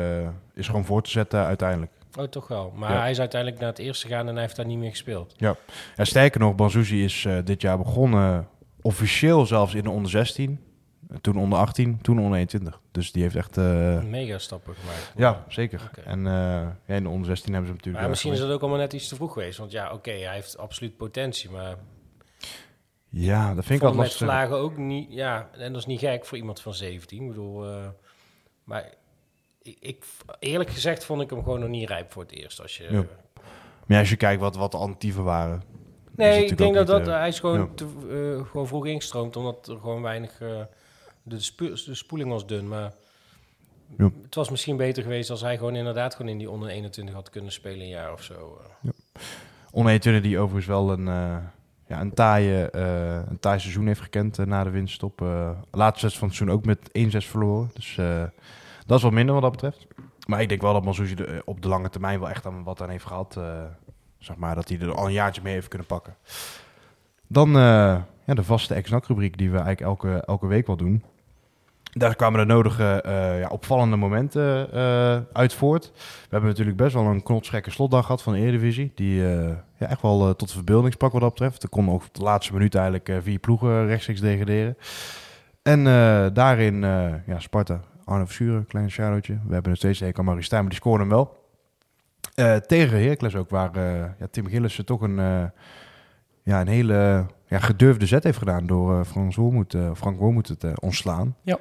[0.55, 1.93] is gewoon voor te zetten uiteindelijk.
[2.19, 2.73] Oh, toch wel.
[2.77, 3.01] Maar Ja.
[3.01, 5.35] hij is uiteindelijk naar het eerste gegaan en hij heeft daar niet meer gespeeld.
[5.37, 5.57] Ja,
[5.97, 8.49] sterker nog, Banzuzi is dit jaar begonnen,
[8.83, 10.61] officieel zelfs in de onder 16.
[11.21, 12.81] Toen onder 18, toen onder 21.
[12.91, 13.57] Dus die heeft echt...
[13.57, 15.13] eh, Mega stappen gemaakt.
[15.17, 15.91] ja, zeker.
[16.05, 16.33] En eh,
[16.87, 17.95] ja, in de onder 16 hebben ze hem natuurlijk...
[17.95, 19.59] Maar eh, misschien is dat ook allemaal net iets te vroeg geweest.
[19.59, 21.51] Want ja, oké, hij heeft absoluut potentie.
[21.51, 21.77] Maar
[23.09, 24.27] Ja, dat vind ik vond wel met lastig.
[24.27, 25.07] vlagen ook niet...
[25.13, 27.23] Ja, en dat is niet gek voor iemand van 17.
[27.23, 27.67] Ik bedoel...
[28.65, 28.95] maar
[29.63, 30.05] ik, ik,
[30.39, 32.61] eerlijk gezegd vond ik hem gewoon nog niet rijp voor het eerst.
[32.61, 33.05] Als je, Ja.
[33.87, 35.63] Maar als je kijkt wat, wat de alternatieven waren...
[36.17, 37.87] Nee, ik denk dat, dat hij is gewoon, te,
[38.51, 40.41] gewoon vroeg ingestroomd, omdat er gewoon weinig...
[41.29, 42.93] de, spu- de spoeling was dun, maar...
[43.99, 44.11] Ja.
[44.23, 47.31] Het was misschien beter geweest als hij gewoon inderdaad gewoon in die onder 21 had
[47.31, 48.61] kunnen spelen een jaar of zo.
[48.83, 48.91] eh.
[49.71, 51.37] Onder 21 die overigens wel een, eh
[51.87, 55.21] ja, een, taaie, eh, een taai seizoen heeft gekend na de winststop.
[55.71, 57.71] Laatste zes van het seizoen ook met 1-6 verloren.
[57.75, 57.95] Dus
[58.87, 59.87] dat is wat minder wat dat betreft.
[60.27, 62.83] Maar ik denk wel dat Mansuzi eh, op de lange termijn wel echt aan wat
[62.83, 63.37] aan heeft gehad.
[63.37, 63.63] eh,
[64.19, 66.17] zeg maar, dat hij er al een jaartje mee heeft kunnen pakken.
[67.27, 71.05] Dan ja, de vaste ex-NAC-rubriek die we eigenlijk elke, elke week wel doen.
[71.93, 75.93] Daar kwamen de nodige eh, ja, opvallende momenten eh, uit voort.
[75.95, 78.93] We hebben natuurlijk best wel een knotsgekke slotdag gehad van de Eredivisie.
[78.95, 81.63] Die eh, ja, echt wel tot de verbeelding sprak wat dat betreft.
[81.63, 84.77] Er kon ook de laatste minuut eigenlijk vier ploegen rechtstreeks degraderen.
[85.63, 85.85] En
[86.35, 86.81] daarin
[87.27, 89.33] ja, Sparta, Arno Verschuren, klein shout-outje.
[89.33, 91.37] We hebben nog steeds een aan Marie Stijn, maar die scoorde hem wel.
[92.67, 93.79] Tegen Heracles ook, waar
[94.19, 95.17] ja, Tim Gillissen toch een,
[96.43, 99.37] ja, een hele ja, gedurfde zet heeft gedaan door Frans
[99.95, 101.37] Frank Wormoed te ontslaan.
[101.43, 101.59] Ja.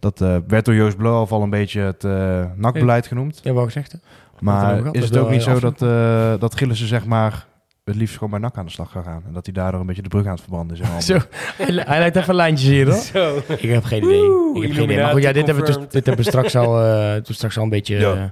[0.00, 3.40] Dat eh, werd door Joost Blauw al een beetje het eh nakbeleid genoemd.
[3.42, 3.92] Ja, wel gezegd.
[3.92, 3.98] hè?
[4.32, 7.46] Wat Maar is het ook wil niet zo dat, eh dat Gillissen zeg maar
[7.84, 9.22] het liefst gewoon bij NAC aan de slag gaat gaan?
[9.26, 11.06] En dat hij daardoor een beetje de brug aan het verbranden is.
[11.06, 11.18] Zo,
[11.56, 12.94] hij hij leidt even lijntjes hier, hoor.
[13.00, 13.36] Zo.
[13.48, 14.24] Ik heb geen idee.
[14.54, 14.98] ik heb geen idee.
[15.00, 17.34] Maar goed, ja, dit hebben, we dus, Illuminati dit hebben we straks al, eh, toen
[17.34, 18.14] straks al een beetje, Ja.
[18.14, 18.22] eh,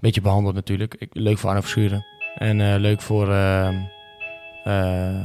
[0.00, 0.94] beetje behandeld natuurlijk.
[0.98, 2.04] Ik, leuk voor Arno Verschuren.
[2.36, 3.74] En eh, leuk voor, ehm,
[4.64, 5.22] eh,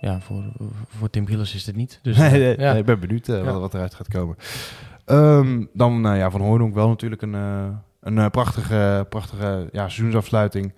[0.00, 0.42] ja, voor,
[0.98, 1.98] voor Tim Gillis is dit niet.
[2.02, 2.70] Dus, Nee, eh, nee, ja.
[2.70, 3.42] nee, ik ben benieuwd eh, Ja.
[3.42, 4.36] wat, wat eruit gaat komen.
[5.08, 7.66] Ehm, dan eh, ja, Van Hooydonk wel natuurlijk een, eh,
[8.00, 10.72] een eh, prachtige, prachtige ja, seizoensafsluiting.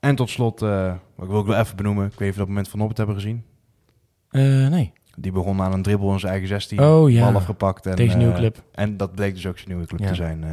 [0.00, 2.48] En tot slot, wat wil ik wel even benoemen, ik weet niet of we dat
[2.48, 3.44] moment van op het hebben gezien.
[4.70, 4.92] Nee.
[5.18, 6.80] Die begon aan een dribbel in zijn eigen 16.
[6.80, 7.86] Oh ja, Bal afgepakt.
[7.86, 8.62] En, deze nieuwe club.
[8.72, 10.08] En dat bleek dus ook zijn nieuwe club Ja.
[10.08, 10.44] te zijn.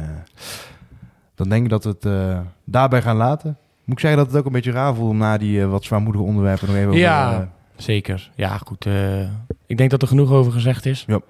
[1.34, 3.56] dan denk ik dat we het daarbij gaan laten.
[3.84, 6.24] Moet ik zeggen dat het ook een beetje raar voelt om na die wat zwaarmoedige
[6.24, 7.52] onderwerpen nog even over, Ja.
[7.76, 8.30] Zeker.
[8.34, 8.86] Ja, goed.
[9.66, 11.04] ik denk dat er genoeg over gezegd is.
[11.06, 11.20] Ja.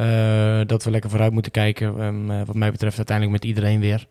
[0.00, 2.00] Eh, dat we lekker vooruit moeten kijken.
[2.00, 4.06] Ehm, eh, wat mij betreft uiteindelijk met iedereen weer.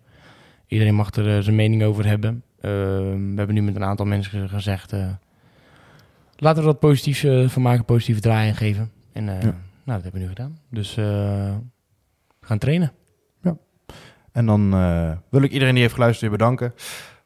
[0.67, 2.43] Iedereen mag er eh, zijn mening over hebben.
[2.61, 4.91] Ehm, we hebben nu met een aantal mensen gezegd...
[6.35, 7.85] laten we wat positiefs eh, van maken.
[7.85, 8.91] Positieve draai geven.
[9.13, 9.39] En Ja.
[9.39, 10.57] nou, dat hebben we nu gedaan.
[10.69, 11.53] Dus we
[12.41, 12.91] gaan trainen.
[14.31, 14.69] En dan
[15.29, 16.73] wil ik iedereen die heeft geluisterd weer bedanken.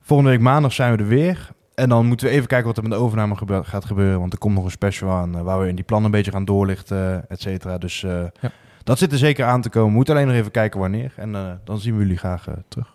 [0.02, 1.50] Volgende week maandag zijn we er weer.
[1.76, 4.20] En dan moeten we even kijken wat er met de overname gebe- gaat gebeuren.
[4.20, 6.32] Want er komt nog een special aan eh, waar we in die plannen een beetje
[6.32, 7.78] gaan doorlichten, et cetera.
[7.78, 8.12] Dus eh,
[8.42, 8.52] Ja.
[8.84, 9.90] dat zit er zeker aan te komen.
[9.90, 11.14] We moeten alleen nog even kijken wanneer.
[11.16, 12.94] En eh, dan zien we jullie graag terug.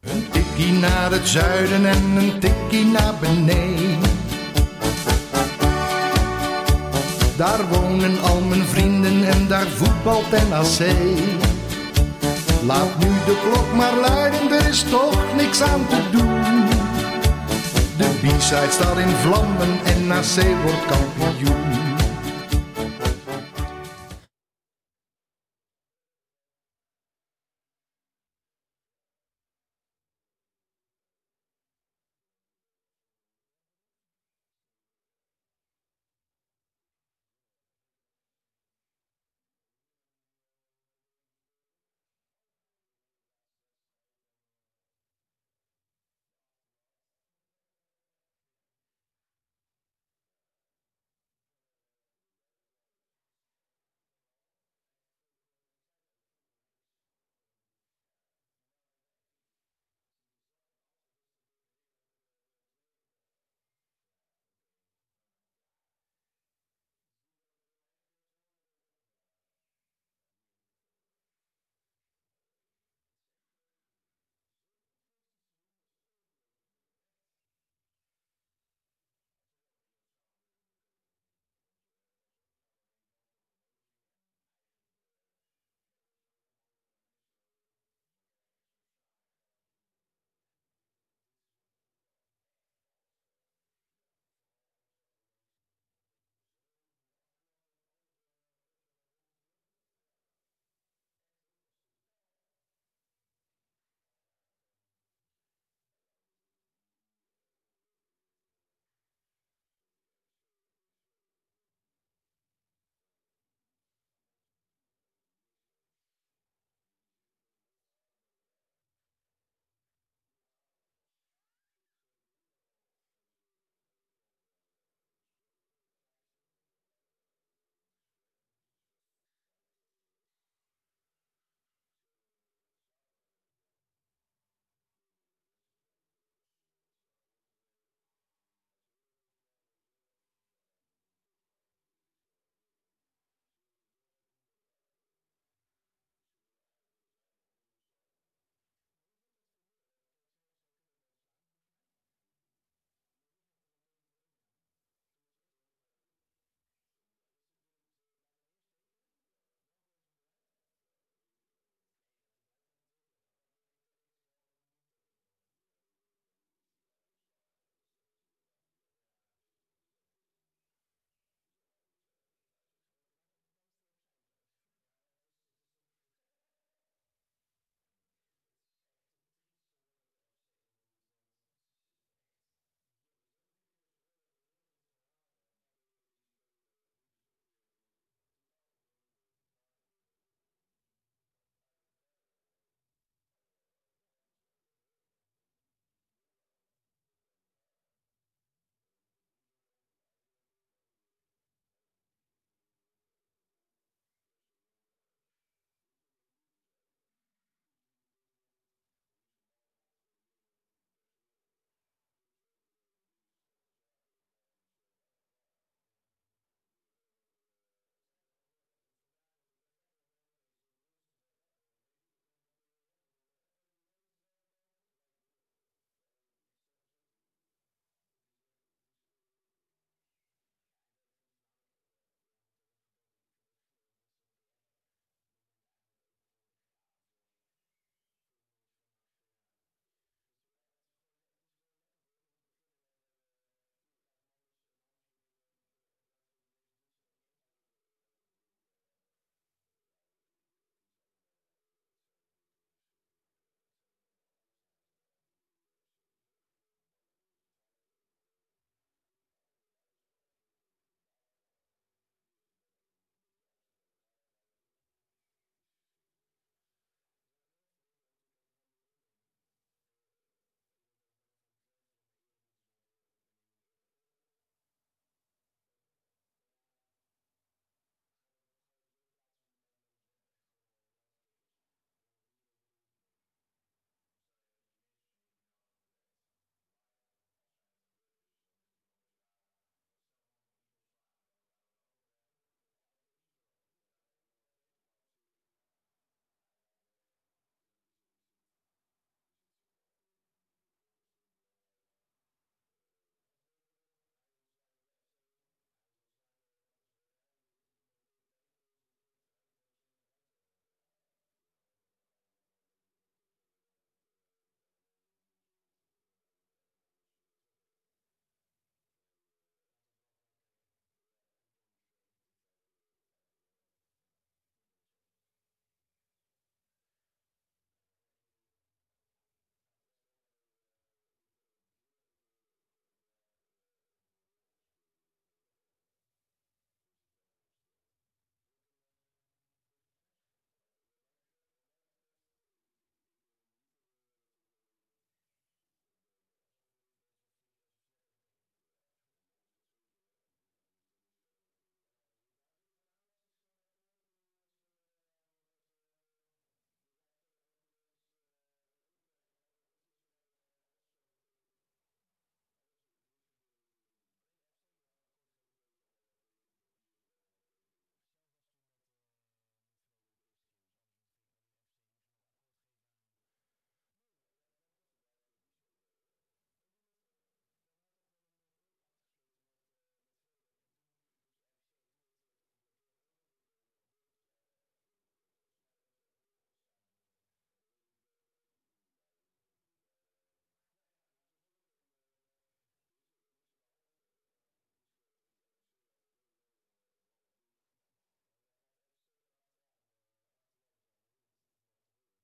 [0.00, 4.10] Een tikkie naar het zuiden en een tikkie naar beneden.
[7.36, 10.88] Daar wonen al mijn vrienden en daar voetbalt NAC.
[12.66, 16.71] Laat nu de klok maar luiden, er is toch niks aan te doen.
[17.96, 21.81] De B-side staat in vlammen en NAC wordt kampioen.